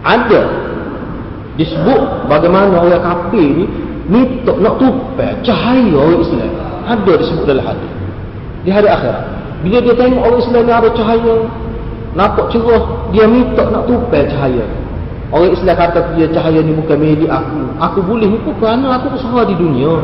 [0.00, 0.40] ada
[1.60, 3.64] disebut bagaimana orang kafir ni
[4.10, 6.52] minta nak tupai cahaya orang Islam.
[6.88, 7.90] Ada disebut dalam hadis.
[8.66, 9.24] Di hari akhirat.
[9.60, 11.34] Bila dia tengok orang Islam ni ada cahaya
[12.10, 12.82] nampak cerah
[13.14, 14.64] dia minta nak tupai cahaya.
[15.30, 17.60] Orang Islam kata dia cahaya ni bukan milik aku.
[17.78, 19.94] Aku boleh pun kerana aku usaha di dunia.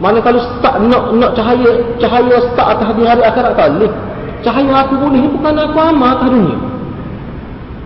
[0.00, 3.92] Mana kalau start nak nak cahaya cahaya start atas di hari akhirat tak boleh
[4.40, 6.58] cahaya aku boleh bukan aku amal atas dunia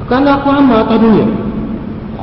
[0.06, 1.26] kerana aku amal atas dunia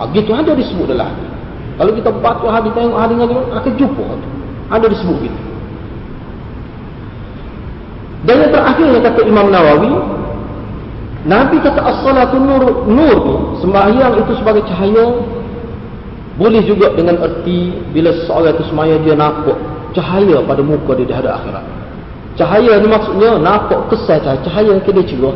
[0.01, 1.29] Ha, gitu ada disebut dalam hadis.
[1.77, 4.27] Kalau kita baca hadis tengok hadis dengan akan jumpa tu.
[4.73, 5.39] Ada disebut gitu.
[8.25, 9.93] Dan yang terakhir yang kata Imam Nawawi,
[11.25, 13.17] Nabi kata as-salatu nur, nur
[13.61, 15.05] sembahyang itu sebagai cahaya
[16.41, 19.57] boleh juga dengan erti bila seorang itu semaya dia nampak
[19.93, 21.65] cahaya pada muka dia di hari akhirat.
[22.39, 25.35] Cahaya ni maksudnya nampak kesan cahaya, cahaya ke dia cerah.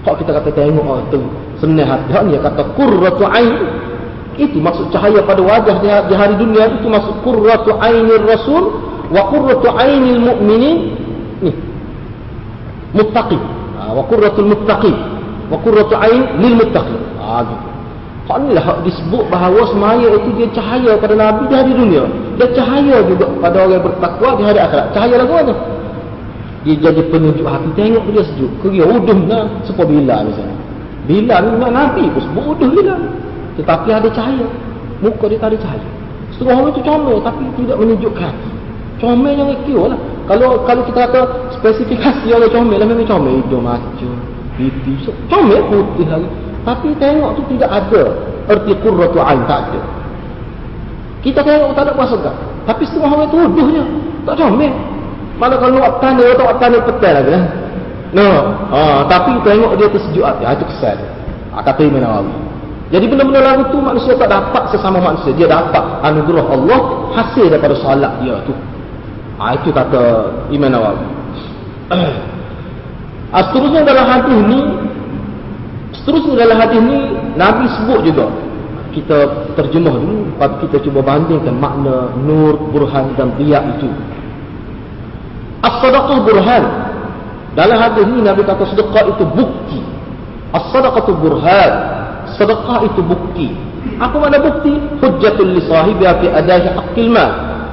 [0.00, 1.20] Kalau kita kata tengok oh, tu
[1.60, 2.10] senang hati.
[2.32, 3.52] Dia kata qurratu ain.
[4.40, 6.80] Itu maksud cahaya pada wajah dia di hari dunia.
[6.80, 8.80] Itu maksud qurratu ainir rasul
[9.12, 10.76] wa qurratu ainil mu'minin.
[11.44, 11.52] Ni.
[12.96, 13.38] Muttaqi.
[13.78, 14.92] Ha, wa qurratul muttaqi.
[15.52, 16.96] Wa qurratu ain lil muttaqi.
[17.20, 17.66] Ha gitu.
[18.30, 22.06] Hak disebut bahawa semaya itu dia cahaya pada nabi di hari dunia.
[22.38, 24.86] Dia cahaya juga pada orang yang bertakwa di hari akhirat.
[24.94, 25.54] Cahaya lagu apa
[26.60, 30.60] dia jadi penunjuk hati tengok dia sejuk keria uduh lah sepuluh bila misalnya
[31.10, 33.02] Bilal memang Nabi pun bodoh Bilal.
[33.58, 34.46] Tetapi ada cahaya.
[35.00, 35.88] Muka dia tak ada cahaya.
[36.36, 38.34] Setengah orang itu comel tapi tidak menunjukkan.
[39.02, 40.00] Comel yang kira lah.
[40.30, 41.20] Kalau kalau kita kata
[41.58, 43.42] spesifikasi orang comel lah memang comel.
[43.42, 44.14] Hidung macam.
[44.54, 44.92] Pipi.
[45.02, 46.28] So, comel putih lagi.
[46.62, 48.02] Tapi tengok tu tidak ada.
[48.46, 49.80] Erti kurratu ain tak ada.
[51.26, 52.36] Kita tengok tak ada kuasa gak.
[52.64, 53.84] Tapi setengah orang itu uduhnya.
[54.28, 54.72] Tak comel.
[55.40, 57.44] Mana kalau nak tanda atau tanda petai lagi lah.
[58.12, 58.28] No.
[58.68, 60.44] Ha, tapi tengok dia tersejuk hati.
[60.44, 61.00] Ha, itu kesan.
[61.56, 62.34] Ha, kata Imam Nawawi.
[62.90, 65.32] Jadi benda-benda lagu tu manusia tak dapat sesama manusia.
[65.32, 66.80] Dia dapat anugerah Allah
[67.16, 68.52] hasil daripada salat dia tu.
[69.40, 71.06] Ha, itu kata Imam Nawawi.
[73.32, 74.60] ha, seterusnya dalam hadis ni
[75.96, 76.98] seterusnya dalam hadis ni
[77.34, 78.26] Nabi sebut juga
[78.90, 79.18] kita
[79.54, 80.34] terjemah dulu
[80.66, 83.90] kita cuba bandingkan makna nur, burhan dan riak itu
[85.60, 86.64] as-sadaqah burhan
[87.58, 89.80] dalam hadis ini Nabi kata sedekah itu bukti.
[90.54, 91.72] As-sadaqatu burhan.
[92.38, 93.48] Sedekah itu bukti.
[93.98, 94.70] Apa makna bukti?
[95.02, 97.16] Hujjatul li sahibiha fi adahi haqqil.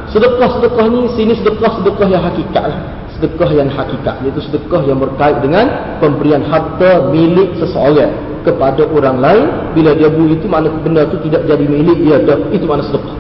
[0.08, 2.80] Sedekah-sedekah ni sini sedekah-sedekah yang hakikat lah.
[3.18, 8.14] Sedekah yang hakikat iaitu sedekah yang berkait dengan pemberian harta milik seseorang
[8.46, 9.46] kepada orang lain
[9.76, 13.18] bila dia beri itu makna benda itu tidak jadi milik dia dah itu makna sedekah.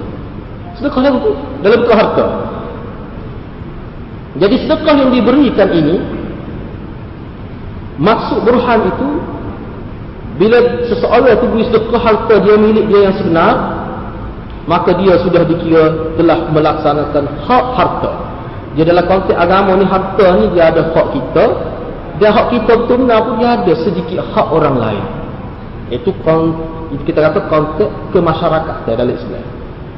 [0.79, 1.19] Sedekah dalam
[1.61, 2.25] dalam harta.
[4.37, 5.97] Jadi sedekah yang diberikan ini
[7.97, 9.09] Maksud burhan itu
[10.37, 13.55] bila seseorang itu beri sedekah harta dia milik dia yang sebenar
[14.69, 18.11] maka dia sudah dikira telah melaksanakan hak harta.
[18.77, 21.45] Dia dalam konteks agama ni harta ni dia ada hak kita
[22.21, 25.05] dan hak kita betul benar pun dia ada sedikit hak orang lain.
[25.89, 26.13] Itu
[27.01, 29.45] kita kata konteks kemasyarakatan dalam Islam.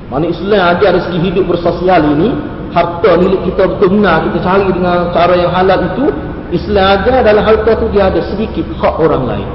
[0.07, 2.29] Mana Islam ada dari segi hidup bersosial ini
[2.69, 6.05] harta milik kita betul benar kita cari dengan cara yang halal itu
[6.49, 9.49] Islam ajar dalam harta tu dia ada sedikit hak orang lain.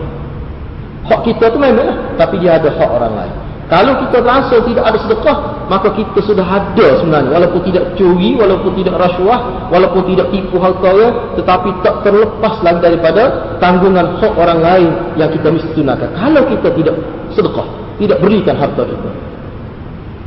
[1.05, 3.35] Hak kita tu memang lah, tapi dia ada hak orang lain.
[3.65, 5.37] Kalau kita rasa tidak ada sedekah,
[5.73, 7.33] maka kita sudah ada sebenarnya.
[7.33, 12.81] Walaupun tidak curi, walaupun tidak rasuah, walaupun tidak tipu harta orang, tetapi tak terlepas lagi
[12.85, 13.23] daripada
[13.59, 16.13] tanggungan hak orang lain yang kita mesti tunaikan.
[16.13, 16.95] Kalau kita tidak
[17.33, 19.11] sedekah, tidak berikan harta kita.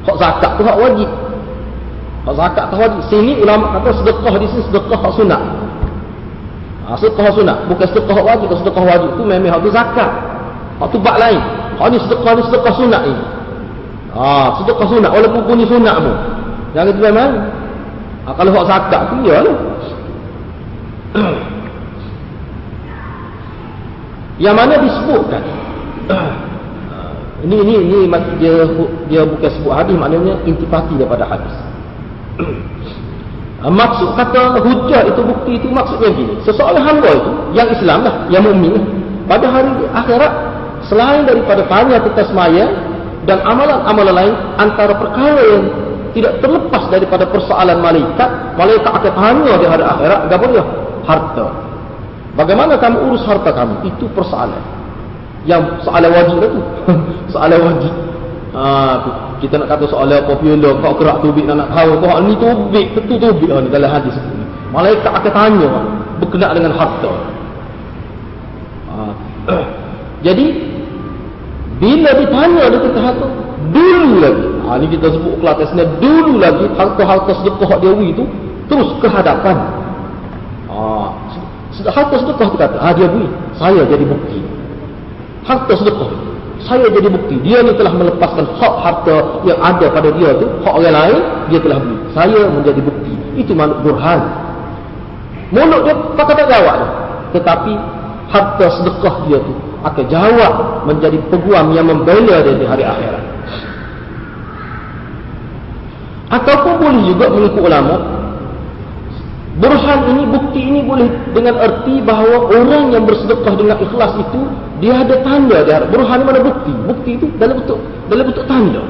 [0.10, 1.10] Hak zakat tu hak wajib.
[2.28, 3.00] Hak zakat tu wajib.
[3.08, 5.40] Sini ulama kata sedekah di sini sedekah hak sunat.
[6.84, 7.72] Ha, sedekah sunat.
[7.72, 8.52] Bukan sedekah wajib.
[8.52, 10.12] Kalau sedekah wajib tu memang hak zakat.
[10.84, 11.40] Hak tu bak lain.
[11.80, 13.16] Hak ni sedekah ni sedekah sunat ni.
[14.12, 15.08] Ha, sedekah sunat.
[15.16, 16.16] Walaupun bunyi sunat pun.
[16.76, 17.32] Jangan tu memang.
[18.28, 19.56] Ha, kalau hak zakat tu ya lah.
[24.44, 25.44] Yang mana disebutkan.
[27.48, 28.68] ini ini ini dia
[29.08, 31.67] dia bukan sebut hadis maknanya intipati daripada hadis.
[33.58, 36.38] Ah, maksud kata hujah itu bukti itu maksudnya gini.
[36.46, 38.78] Seseorang hamba itu yang Islam lah, yang mukmin
[39.26, 40.34] pada hari akhirat
[40.86, 42.70] selain daripada tanya kita semaya,
[43.26, 45.64] dan amalan-amalan lain antara perkara yang
[46.16, 50.64] tidak terlepas daripada persoalan malaikat malaikat akan tanya di hari akhirat dia?
[51.04, 51.48] Harta.
[52.38, 53.90] Bagaimana kamu urus harta kamu?
[53.90, 54.62] Itu persoalan.
[55.50, 56.62] Yang soalan wajib itu
[57.34, 57.94] soalan wajib
[58.58, 58.68] ha,
[59.38, 63.18] kita nak kata soalan popular kau kerak tubik nak nak tahu kau ni tubik betul
[63.22, 65.70] tubik ni dalam hadis ini malaikat akan tanya
[66.18, 67.14] berkenaan dengan harta.
[68.90, 68.96] Ha.
[70.26, 70.46] jadi
[71.78, 73.28] bila ditanya dia kata harta
[73.70, 78.24] dulu lagi ha, ni kita sebut kelasnya dulu lagi harta-harta sedekah dia itu
[78.66, 79.56] terus ke hadapan.
[80.74, 80.80] Ha,
[81.94, 83.30] harta sedekah tu kata ha, dia beri
[83.62, 84.42] saya jadi bukti.
[85.46, 86.27] Harta sedekah
[86.68, 87.40] saya jadi bukti.
[87.42, 91.60] Dia ni telah melepaskan hak harta yang ada pada dia tu hak orang lain dia
[91.64, 93.14] telah beri saya menjadi bukti.
[93.40, 94.22] Itu makhluk burhan.
[95.56, 96.80] Mulut dia tak tak jawab
[97.32, 97.72] tetapi
[98.28, 99.54] harta sedekah dia tu
[99.88, 100.54] akan jawab
[100.84, 103.24] menjadi peguam yang membela dia di hari akhirat.
[106.28, 107.96] Ataupun boleh juga mengikut ulama.
[109.58, 114.42] Burhan ini bukti ini boleh dengan erti bahawa orang yang bersedekah dengan ikhlas itu
[114.78, 116.74] dia ada tanda dia burhan mana bukti.
[116.86, 118.82] Bukti itu dalam bentuk dalam bentuk tanda.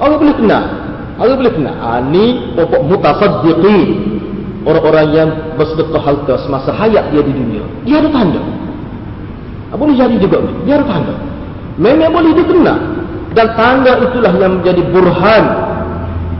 [0.00, 0.64] Allah boleh kenal
[1.14, 3.78] Allah boleh kenal ha, ini pokok mutasaddiqi
[4.66, 7.62] orang-orang yang bersedekah harta semasa hayat dia di dunia.
[7.86, 8.40] Dia ada tanda.
[9.70, 10.42] Ha, boleh jadi juga.
[10.64, 11.14] Dia ada tanda.
[11.78, 12.78] Memang boleh dikenal
[13.34, 15.44] dan tanda itulah yang menjadi burhan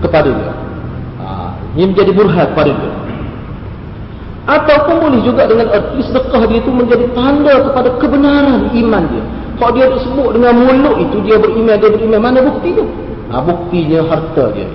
[0.03, 0.53] kepada dia.
[1.20, 1.27] Ha,
[1.77, 3.04] ini menjadi burhan kepada dia
[4.44, 9.24] ataupun boleh juga dengan erti sedekah dia itu menjadi tanda kepada kebenaran iman dia
[9.57, 12.85] kalau dia disebut dengan mulut itu dia beriman dia beriman mana bukti itu
[13.33, 14.68] ha, buktinya harta dia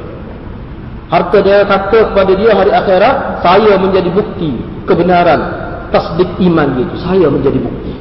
[1.10, 5.42] Harta dia kata kepada dia hari akhirat, saya menjadi bukti kebenaran
[5.90, 6.96] tasdik iman dia itu.
[7.02, 7.94] Saya menjadi bukti.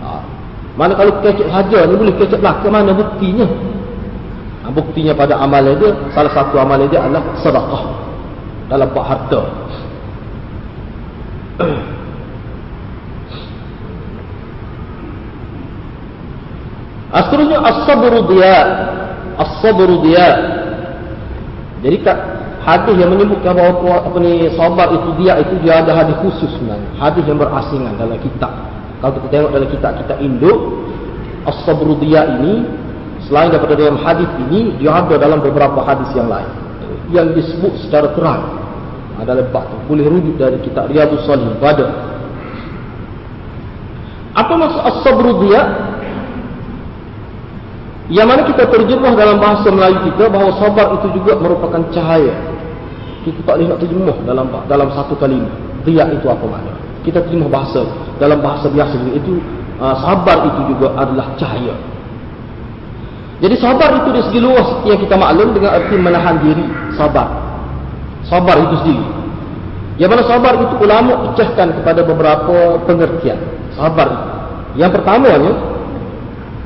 [0.00, 0.24] Ha.
[0.72, 3.44] Mana kalau kecek saja ni boleh kecek belakang mana buktinya?
[4.64, 7.84] Ha, buktinya pada amal dia, salah satu amal dia adalah sedekah
[8.72, 9.40] dalam bab harta.
[17.14, 18.56] Asalnya as-sabru dia.
[19.38, 20.26] As-sabru dia.
[21.84, 22.18] Jadi tak
[22.64, 26.90] hadis yang menyebutkan bahawa apa ni sabar itu dia itu dia ada hadis khusus sebenarnya.
[26.98, 28.50] Hadis yang berasingan dalam kitab.
[28.98, 30.58] Kalau kita tengok dalam kitab kita induk
[31.44, 32.64] as-sabru dia ini
[33.28, 36.50] selain daripada dalam hadis ini dia ada dalam beberapa hadis yang lain
[37.12, 38.63] yang disebut secara terang
[39.20, 41.86] adalah bab boleh rujuk dari kitab Riyadhus Salihin pada
[44.34, 45.62] apa maksud as-sabru dia
[48.12, 52.36] yang mana kita terjemah dalam bahasa Melayu kita bahawa sabar itu juga merupakan cahaya.
[53.24, 55.48] Kita tak boleh nak terjemah dalam dalam satu kalimah.
[55.88, 56.76] Dia itu apa makna?
[57.00, 57.80] Kita terjemah bahasa
[58.20, 59.40] dalam bahasa biasa itu
[59.80, 61.72] uh, sabar itu juga adalah cahaya.
[63.40, 66.64] Jadi sabar itu dari segi luas yang kita maklum dengan arti menahan diri,
[67.00, 67.43] sabar.
[68.28, 69.04] Sabar itu sendiri.
[69.94, 73.38] Yang mana sabar itu ulama pecahkan kepada beberapa pengertian.
[73.78, 74.08] Sabar.
[74.74, 75.52] Yang pertamanya,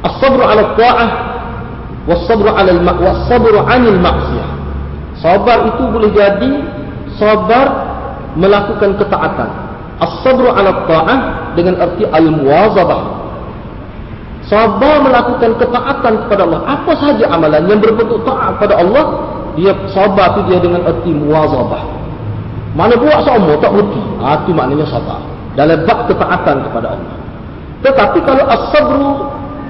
[0.01, 1.11] as-sabru ala ta'ah
[2.09, 4.49] was-sabru ala was-sabru 'anil ma'siyah.
[5.21, 6.53] Sabar itu boleh jadi
[7.21, 7.66] sabar
[8.38, 9.51] melakukan ketaatan.
[10.01, 11.18] As-sabru ala ta'ah
[11.53, 13.03] dengan arti al-muwazabah.
[14.49, 16.64] Sabar melakukan ketaatan kepada Allah.
[16.64, 19.05] Apa sahaja amalan yang berbentuk taat kepada Allah,
[19.59, 21.83] dia sabar itu dia dengan arti muwazabah.
[22.79, 24.03] Mana buat semua tak berhenti.
[24.23, 25.18] Ha, itu maknanya sabar.
[25.59, 27.16] Dalam bab ketaatan kepada Allah.
[27.83, 29.11] Tetapi kalau as-sabru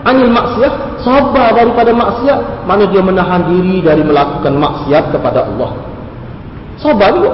[0.06, 5.70] anil maksiat sabar daripada maksiat mana dia menahan diri dari melakukan maksiat kepada Allah
[6.78, 7.32] sabar juga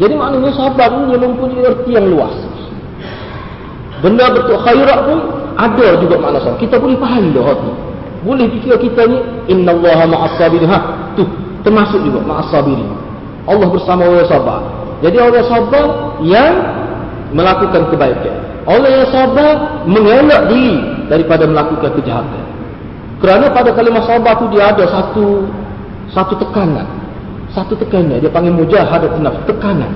[0.00, 2.34] jadi maknanya sabar ini mempunyai erti yang luas
[4.04, 5.18] benda betul khairat pun
[5.54, 7.72] ada juga makna sabar kita boleh faham dah hati
[8.20, 9.18] boleh fikir kita ni
[9.48, 10.78] innallaha ma'as sabirin ha
[11.14, 11.24] tu
[11.62, 12.90] termasuk juga ma'as sabirin
[13.48, 14.60] Allah bersama orang sabar
[15.00, 15.84] jadi orang sabar
[16.24, 16.52] yang
[17.32, 20.78] melakukan kebaikan orang yang sabar mengelak diri
[21.10, 22.44] daripada melakukan kejahatan.
[23.20, 25.44] Kerana pada kalimah sabar tu dia ada satu
[26.14, 26.86] satu tekanan.
[27.50, 29.92] Satu tekanan dia panggil mujahadatun nafs, tekanan.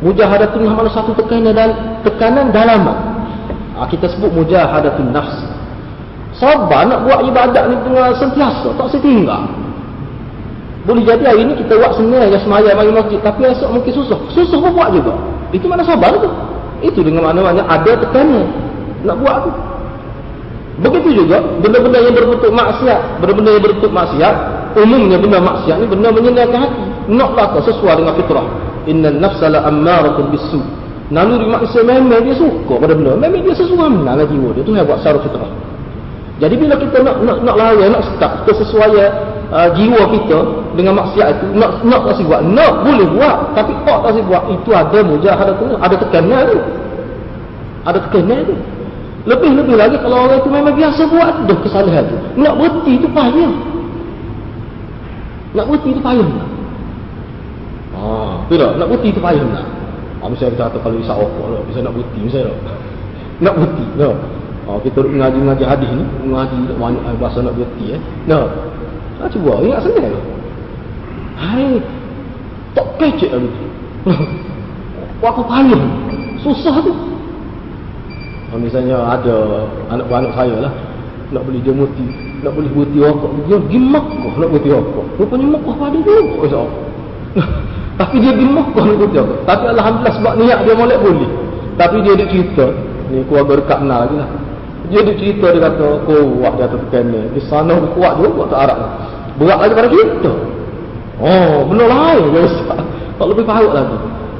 [0.00, 1.70] Mujahadatun nafs mana satu tekanan dan
[2.02, 2.88] tekanan dalam.
[3.76, 5.36] Ha, kita sebut mujahadatun nafs.
[6.40, 9.44] Sabar nak buat ibadat ni dengan sentiasa, tak setinggal.
[10.88, 14.18] Boleh jadi hari ni kita buat senang ya semaya bagi masjid tapi esok mungkin susah.
[14.32, 15.12] Susah pun buat juga.
[15.52, 16.30] Itu mana sabar tu?
[16.80, 18.48] Itu dengan mana-mana ada tekanan
[19.04, 19.50] nak buat tu.
[20.80, 24.34] Begitu juga benda-benda yang berbentuk maksiat, benda-benda yang berbentuk maksiat,
[24.80, 26.84] umumnya benda maksiat ni benda menyenangkan hati.
[27.12, 28.46] Naklah kau sesuai dengan fitrah.
[28.88, 30.60] Inna nafsa la ammaratun bisu.
[31.12, 33.18] Naluri manusia memang dia suka pada benda.
[33.20, 34.62] Memang dia sesuai dengan jiwa dia.
[34.64, 35.50] Tu yang buat secara fitrah.
[36.40, 38.90] Jadi bila kita nak nak nak lari, nak start, kita sesuai
[39.52, 40.38] uh, jiwa kita
[40.78, 44.70] dengan maksiat itu, nak nak kasih buat, nak boleh buat, tapi tak kasih buat, itu
[44.70, 46.58] ada mujahadah tu, ada tekanan tu.
[47.86, 48.56] Ada tekanan tu.
[49.28, 52.16] Lebih-lebih lagi kalau orang itu memang biasa buat dah kesalahan tu.
[52.40, 53.52] Nak berhenti itu payah.
[55.52, 56.28] Nak berhenti itu payah?
[57.92, 59.66] Ah, tidak, nak berhenti itu payah tak?
[60.20, 62.54] Ah, misalnya kita kata kalau isap rokok lah, bisa nak berhenti misalnya.
[63.40, 64.16] Nak berhenti, tak?
[64.68, 68.00] Ha, kita mengaji-ngaji hadis ni, mengaji banyak eh, bahasa nak berhenti eh.
[68.30, 68.46] Nah.
[69.20, 70.16] Ha, cuba ingat senang
[71.40, 71.80] Hai.
[72.76, 73.50] Tak kecek lah tu.
[75.24, 75.82] Aku payah.
[76.44, 76.92] Susah tu.
[78.50, 80.72] Ha, misalnya ada anak-anak saya lah.
[81.32, 82.04] Nak beli dia muti.
[82.44, 83.30] Nak beli berhenti rokok.
[83.48, 85.06] Dia pergi Makkah nak berhenti rokok.
[85.16, 86.18] Rupanya Makkah pada dia.
[88.00, 89.38] Tapi dia pergi Makkah nak berhenti rokok.
[89.48, 91.30] Tapi Alhamdulillah sebab niat dia molek boleh.
[91.80, 92.66] Tapi dia ada cerita.
[93.10, 94.30] Ni keluarga dekat kenal lagi lah.
[94.90, 97.22] Dia ada cerita dia kata kuat dia atas kena.
[97.30, 98.78] Di sana kuat juga tak Arab.
[99.38, 100.32] Berat lagi pada kita.
[101.20, 102.80] Oh, benar lain dia ustaz.
[103.20, 103.96] Tak lebih parut lagi.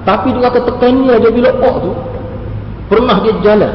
[0.09, 1.93] Tapi dia kata tekannya dia bila ok tu
[2.89, 3.72] pernah dia jalan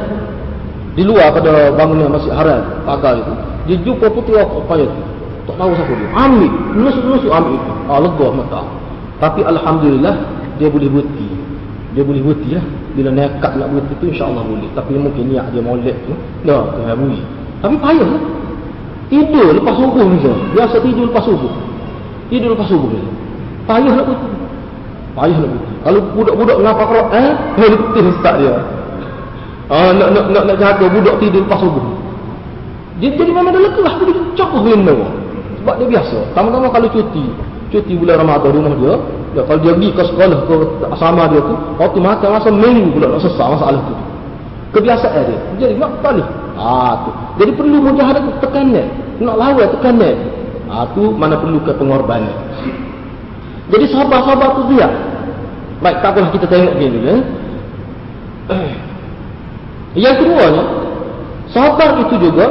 [0.97, 3.34] di luar pada bangunan Masjid Haram pagar itu.
[3.70, 5.01] Dia jumpa ok payah tu.
[5.45, 6.10] Tak tahu siapa dia.
[6.18, 6.51] Ambil.
[6.74, 7.62] Nusuk-nusuk ambil.
[7.86, 8.62] Ah, lega mata.
[9.22, 10.16] Tapi Alhamdulillah
[10.58, 11.30] dia boleh berhenti.
[11.93, 15.60] Dia boleh berhenti lah bila nekat nak buat itu insyaAllah boleh tapi mungkin niat dia
[15.60, 16.16] molek tu
[16.47, 17.20] dah kena bunyi
[17.60, 18.24] tapi payah lah
[19.12, 20.18] tidur lepas subuh ni
[20.56, 21.51] biasa tidur lepas subuh
[22.32, 23.01] tidur lepas subuh ni
[23.65, 24.19] payah nak buat
[25.17, 28.55] payah nak buat kalau budak-budak ngapa kerok eh boleh betul ustaz dia
[29.69, 31.86] ah, nak, nak, nak, nak jaga budak tidur lepas subuh
[33.01, 34.95] dia jadi memang dah lekah dia cakuh benda
[35.61, 37.26] sebab dia biasa sama-sama kalau cuti
[37.73, 38.95] cuti bulan Ramadan rumah dia
[39.36, 40.55] Ya, kalau dia pergi ke sekolah ke
[40.95, 43.95] asrama dia tu, waktu makan masa minggu pula nak sesak masalah tu.
[44.71, 45.39] Kebiasaan dia.
[45.59, 46.23] Jadi nak kali.
[46.55, 47.11] Ha tu.
[47.43, 48.88] Jadi perlu mujahadah tekanan.
[49.19, 50.15] Nak lawan tekanan.
[50.70, 52.34] Ha tu mana perlu ke pengorbanan.
[53.70, 54.88] Jadi sahabat-sahabat tu dia.
[55.82, 57.16] Baik, tak apalah kita tengok ni dulu.
[58.49, 58.74] Eh.
[60.05, 60.61] Yang kedua ni,
[61.55, 62.45] sabar itu juga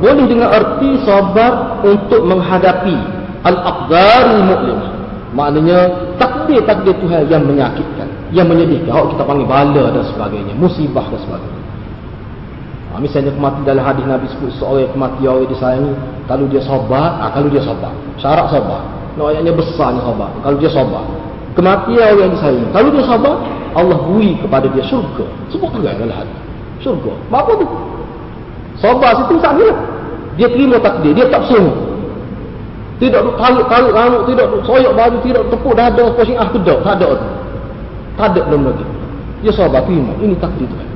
[0.00, 2.96] boleh dengan arti sabar untuk menghadapi
[3.44, 4.92] al-aqdarul mu'limah.
[5.36, 5.78] Maknanya
[6.16, 8.88] takdir-takdir Tuhan yang menyakitkan, yang menyedihkan.
[8.88, 11.60] Kalau kita panggil bala dan sebagainya, musibah dan sebagainya.
[12.96, 15.92] Ha, misalnya kematian dalam hadis Nabi sebut seorang yang kematian orang disayangi,
[16.24, 17.92] kalau dia sabar, ha, kalau dia sabar.
[18.16, 18.80] Syarat sabar.
[19.20, 20.32] No, ayatnya besarnya sabar.
[20.40, 21.04] Kalau dia sabar.
[21.52, 22.66] Kematian orang yang disayangi.
[22.72, 23.34] Kalau dia sabar,
[23.76, 25.28] Allah bui kepada dia syurga.
[25.52, 26.40] Sebut juga dalam hadis.
[26.80, 27.12] Syurga.
[27.28, 27.68] Apa tu?
[28.80, 29.60] Sabar situ tak
[30.40, 31.76] Dia terima takdir, dia tak sungguh.
[32.96, 36.96] Tidak duk tarik-tarik rambut, tidak duk soyok baju, tidak tepuk dada sih ah kedok, tak
[36.96, 37.28] ada tu.
[38.16, 38.84] Tak ada belum lagi.
[39.44, 40.88] Dia sabar terima, ini takdir Tuhan.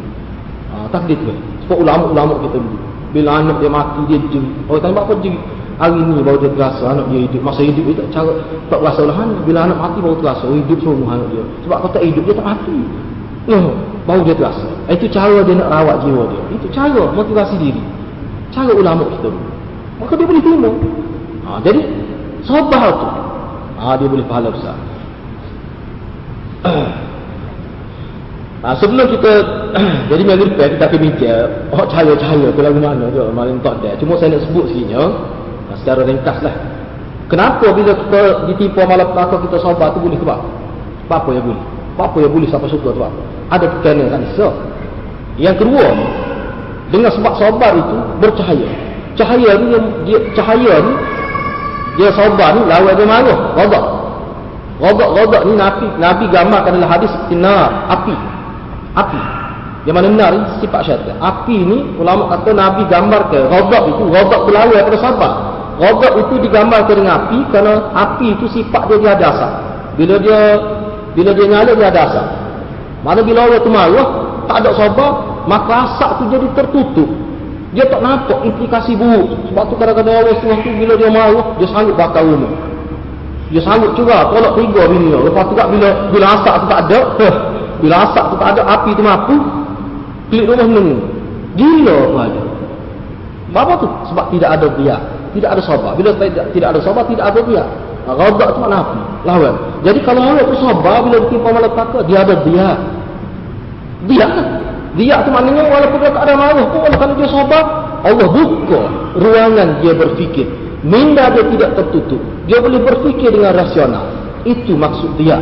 [0.73, 1.50] Ha, takdir Tuhan.
[1.71, 2.79] Sebab ulama-ulama kita dulu.
[3.15, 4.43] Bila anak dia mati, dia jeng.
[4.67, 5.39] Oh, tanya apa jeng?
[5.79, 7.47] Hari ini baru dia terasa anak dia hidup.
[7.47, 9.15] Masa hidup dia tak cara, tak rasa lah.
[9.47, 11.47] Bila anak mati baru terasa, oh, hidup semua anak dia.
[11.63, 12.75] Sebab kalau tak hidup, dia tak mati.
[13.55, 13.71] Oh,
[14.03, 14.67] baru dia terasa.
[14.91, 16.43] Itu cara dia nak rawat jiwa dia.
[16.59, 17.83] Itu cara motivasi diri.
[18.51, 19.51] Cara ulama kita dulu.
[20.03, 20.71] Maka dia boleh terima.
[21.47, 21.81] Ha, jadi
[22.43, 23.09] sabar tu.
[23.79, 24.75] Ha, dia boleh pahala besar.
[28.61, 29.33] Ha, sebelum kita
[30.13, 34.21] jadi depan kita akan bincang oh cahaya-cahaya tu lagu mana tu malam tak ada cuma
[34.21, 36.53] saya nak sebut sikitnya ha, secara ringkas lah
[37.33, 38.21] kenapa bila kita
[38.53, 40.41] ditipu malam petaka kita sabar tu boleh sebab?
[41.09, 41.63] Apa yang boleh?
[41.97, 43.01] Apa yang boleh siapa suka tu
[43.49, 44.53] ada tekanan kan so
[45.41, 45.97] yang kedua
[46.91, 48.69] dengan sebab sabar itu bercahaya.
[49.15, 49.67] Cahaya ni
[50.05, 50.93] dia cahaya ni
[51.97, 53.39] dia sabar ni lawan dia marah.
[54.81, 58.17] Rodak rodak ni nabi nabi gambarkan dalam hadis nar api
[58.97, 59.21] api.
[59.89, 64.05] Yang mana nar sifat syaitan api ni ulama kata nabi gambarkan rodak itu.
[64.09, 65.33] Rodak berlawan pada sabar.
[65.81, 69.53] Rodak itu digambarkan dengan api kerana api itu sifat dia dia ada asap
[69.97, 70.39] bila dia
[71.17, 72.27] bila dia nyala dia ada asap
[73.01, 74.09] mana bila orang tu marah
[74.45, 75.11] tak ada sabar
[75.49, 77.11] maka asap tu jadi tertutup.
[77.71, 79.31] Dia tak nampak implikasi buruk.
[79.51, 82.51] Sebab tu kadang-kadang Allah SWT bila dia marah, dia sanggup bakar rumah.
[83.55, 85.15] Dia sanggup juga tolak tiga bini.
[85.15, 86.99] Lepas tu bila, bila asap tu tak ada,
[87.81, 89.37] bila asap tu tak ada, api tu mampu,
[90.31, 90.97] klik rumah nunggu.
[91.57, 92.43] Gila tu ada.
[93.51, 93.89] Apa tu?
[94.15, 95.01] Sebab tidak ada biar.
[95.35, 95.93] Tidak ada sabar.
[95.99, 97.67] Bila tidak, tidak ada sabar, tidak ada biar.
[98.07, 98.99] Radak tu mana api.
[99.27, 99.55] Lawan.
[99.83, 102.35] Jadi kalau orang tu sabar, bila ditimpa malapetaka, dia ada.
[102.45, 104.47] Biar kan?
[104.99, 107.65] Dia tu maknanya walaupun dia tak ada marah pun kalau dia sabar,
[108.03, 108.81] Allah buka
[109.15, 110.51] ruangan dia berfikir.
[110.83, 112.19] Minda dia tidak tertutup.
[112.51, 114.11] Dia boleh berfikir dengan rasional.
[114.43, 115.39] Itu maksud dia.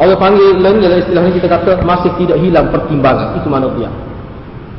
[0.00, 3.36] Allah panggil lain dalam istilah ini kita kata masih tidak hilang pertimbangan.
[3.36, 3.92] Itu mana dia.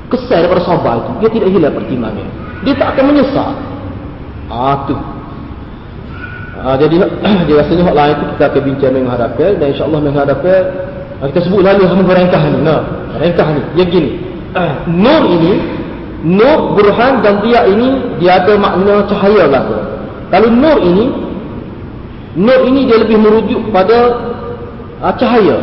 [0.09, 1.11] Kesal daripada sabar itu.
[1.22, 2.28] Dia tidak hilang pertimbangan.
[2.65, 3.51] Dia tak akan menyesal.
[4.49, 4.97] Ah tu.
[6.61, 7.05] Ah, jadi
[7.47, 10.61] dia rasanya hak lain itu kita akan bincang menghadapkan dan insya-Allah menghadapkan
[11.22, 12.59] ah, kita sebut lalu sama rengkah ni.
[12.65, 12.82] Nah,
[13.22, 13.61] rengkah ni.
[13.78, 14.11] Dia gini.
[15.05, 15.53] Nur ini
[16.22, 19.65] nur burhan dan dia ini dia ada makna cahaya lah.
[20.30, 21.05] Kalau nur ini
[22.38, 24.30] nur ini dia lebih merujuk kepada
[25.02, 25.58] uh, cahaya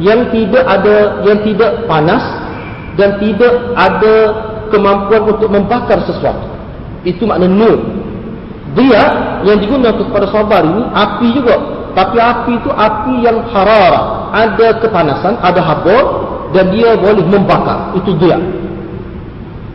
[0.00, 2.22] yang tidak ada yang tidak panas
[2.96, 4.16] dan tidak ada
[4.72, 6.48] kemampuan untuk membakar sesuatu.
[7.04, 7.80] Itu makna nur.
[8.72, 9.02] Dia
[9.44, 11.56] yang digunakan kepada sabar ini api juga.
[11.92, 14.32] Tapi api itu api yang harara.
[14.32, 16.04] Ada kepanasan, ada habor
[16.56, 17.92] dan dia boleh membakar.
[17.92, 18.40] Itu dia.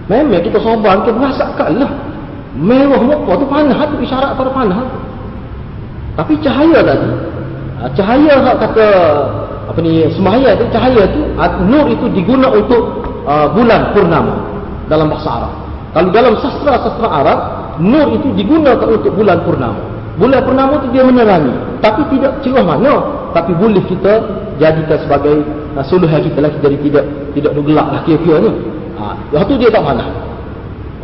[0.09, 1.91] Memang kita sabar kita merasakan lah.
[2.57, 4.82] Mewah muka tu panah tu isyarat pada panah.
[6.18, 7.09] Tapi cahaya tadi.
[7.78, 8.88] Ah, cahaya kata
[9.69, 11.21] apa ni semaya tu cahaya tu
[11.69, 14.34] nur itu digunakan untuk uh, bulan purnama
[14.89, 15.53] dalam bahasa Arab.
[15.93, 17.39] Kalau dalam sastra-sastra Arab,
[17.78, 19.82] nur itu digunakan untuk bulan purnama.
[20.17, 22.93] Bulan purnama itu dia menerangi, tapi tidak cerah mana,
[23.38, 24.25] tapi boleh kita
[24.57, 25.45] jadikan sebagai
[25.78, 27.05] uh, suluhan kita lagi jadi tidak
[27.38, 28.51] tidak gelap lah kira-kira ni.
[28.97, 30.09] Ha, waktu dia tak mana.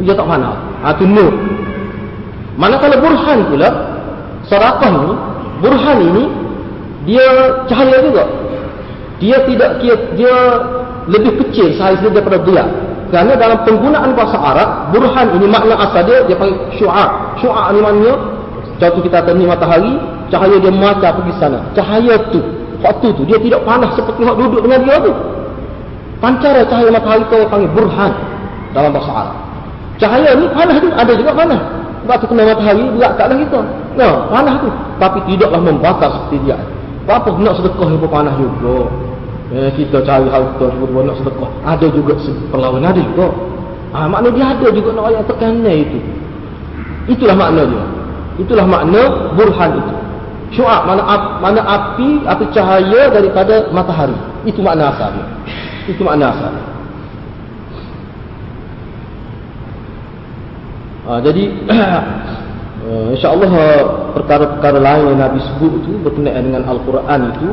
[0.02, 0.58] Dia tak mana.
[0.82, 1.34] Ha, itu nur.
[2.58, 3.70] Manakala burhan pula,
[4.50, 5.14] sarakah ni,
[5.62, 6.24] burhan ini,
[7.04, 7.28] dia
[7.68, 8.24] cahaya juga.
[9.20, 10.36] Dia tidak, dia, dia
[11.08, 12.64] lebih kecil saiz dia daripada dia.
[13.14, 17.38] Kerana dalam penggunaan bahasa Arab, burhan ini makna asal dia, dia panggil syu'ar.
[17.38, 18.14] Syu'ar ni maknanya,
[18.82, 19.94] contoh kita kata ni matahari,
[20.34, 21.62] cahaya dia mata pergi sana.
[21.78, 22.42] Cahaya tu,
[22.82, 25.14] waktu tu, dia tidak panas seperti orang duduk dengan dia tu.
[26.18, 28.12] Pancara cahaya matahari tu panggil burhan
[28.74, 29.38] dalam bahasa Arab.
[30.02, 31.62] Cahaya ni panas tu, ada juga panas.
[32.04, 33.60] Sebab tu kena matahari, berat tak ada kita.
[33.96, 34.70] Nah, panas tu.
[35.00, 36.58] Tapi tidaklah membakar seperti dia.
[37.04, 38.88] Apa nak sedekah yang panas juga.
[39.54, 41.52] Eh, kita cari harta sebut nak sedekah.
[41.68, 42.16] Ada juga
[42.50, 43.28] perlawanan ada juga.
[43.94, 46.00] Ha, makna dia ada juga nak ayat tekanan itu.
[47.12, 47.84] Itulah makna dia.
[48.42, 49.02] Itulah makna
[49.36, 49.94] burhan itu.
[50.54, 51.02] Syu'ab mana
[51.42, 54.16] mana api api cahaya daripada matahari.
[54.48, 55.28] Itu makna asal dia.
[55.92, 56.54] Itu makna asal.
[61.04, 61.44] Ha, jadi
[62.88, 63.52] uh, insya-Allah
[64.16, 67.50] perkara-perkara lain yang Nabi sebut itu berkenaan dengan Al-Quran itu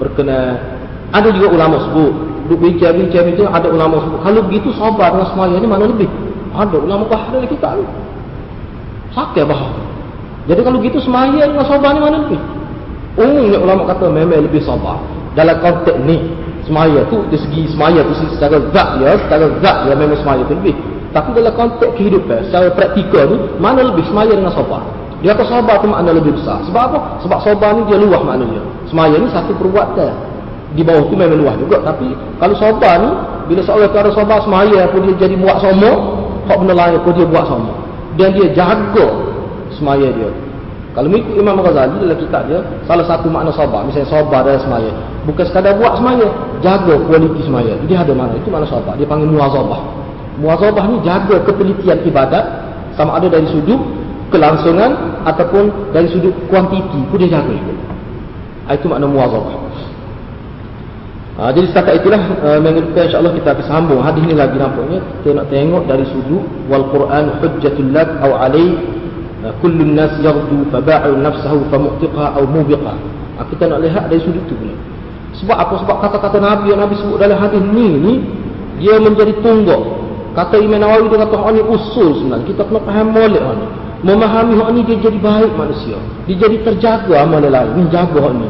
[0.00, 2.12] berkenaan ada juga ulama sebut.
[2.50, 4.18] Duk bincang-bincang itu ada ulama sebut.
[4.22, 6.10] Kalau begitu sabar dengan semaya ni mana lebih?
[6.54, 7.86] Ada ulama bahar dalam kita ni.
[9.14, 9.74] Sakit bahar.
[10.46, 12.40] Jadi kalau begitu semaya dengan sabar ni mana lebih?
[13.18, 15.02] Umumnya ulama kata memang lebih sabar.
[15.34, 16.18] Dalam konteks ni.
[16.60, 19.10] Semaya tu dari segi semaya tu secara zat ya.
[19.26, 20.74] Secara zat ya memang semaya tu lebih.
[21.10, 23.36] Tapi dalam konteks kehidupan secara praktikal ni.
[23.58, 24.86] Mana lebih semaya dengan sabar?
[25.20, 26.62] Dia kata sabar tu makna lebih besar.
[26.64, 26.98] Sebab apa?
[27.26, 28.62] Sebab sabar ni dia luah maknanya.
[28.88, 30.30] Semaya ni satu perbuatan
[30.74, 33.10] di bawah tu memang luas juga tapi kalau sabar ni
[33.50, 35.90] bila seorang cara sabar semaya pun dia jadi buat sama
[36.46, 37.72] hak benda lain pun dia buat sama
[38.14, 39.06] dan dia jaga
[39.74, 40.30] semaya dia
[40.94, 44.90] kalau mengikut Imam Ghazali dalam kitab dia salah satu makna sabar misalnya sabar dalam semaya
[45.26, 46.26] bukan sekadar buat semaya
[46.62, 49.82] jaga kualiti semaya dia ada mana itu makna sabar dia panggil muazabah
[50.40, 52.44] muazabah ni jaga kepelitian ibadat
[52.96, 53.78] sama ada dari sudut
[54.32, 57.74] kelangsungan ataupun dari sudut kuantiti pun dia jaga juga
[58.72, 59.70] itu makna muazabah
[61.40, 65.00] Ha, jadi setakat itulah uh, minggu depan insya-Allah kita akan sambung hadis ni lagi nampaknya
[65.24, 68.76] kita nak tengok dari sudut wal Quran hujjatul lak au alai
[69.64, 72.92] kullu nas yaghdu fa ba'u nafsahu fa mu'tiqa au mubiqa.
[73.40, 74.76] Ha, kita nak lihat dari sudut tu pula.
[75.40, 78.14] Sebab apa sebab kata-kata Nabi yang Nabi sebut dalam hadis ni ni
[78.76, 79.80] dia menjadi tunggak.
[80.30, 82.46] Kata Imam Nawawi dia kata hak ni usul sebenarnya.
[82.46, 83.66] Kita kena faham molek ni.
[84.00, 85.98] Memahami hak ni dia jadi baik manusia.
[86.30, 87.70] Dia jadi terjaga amal lain.
[87.74, 88.48] Menjaga hak ni.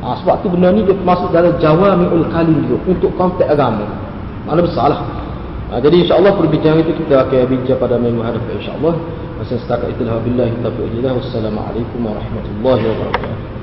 [0.00, 3.84] Ha, sebab tu benda ni dia masuk dalam jawami'ul kalim juga untuk konteks agama.
[4.48, 5.00] Mana besar lah.
[5.68, 8.94] Ha, jadi insyaAllah perbincangan itu kita akan bincang pada minggu hadapan insyaAllah.
[9.36, 10.16] Masa setakat itulah.
[10.20, 13.59] Wabillahi taufiq Wassalamualaikum warahmatullahi wabarakatuh.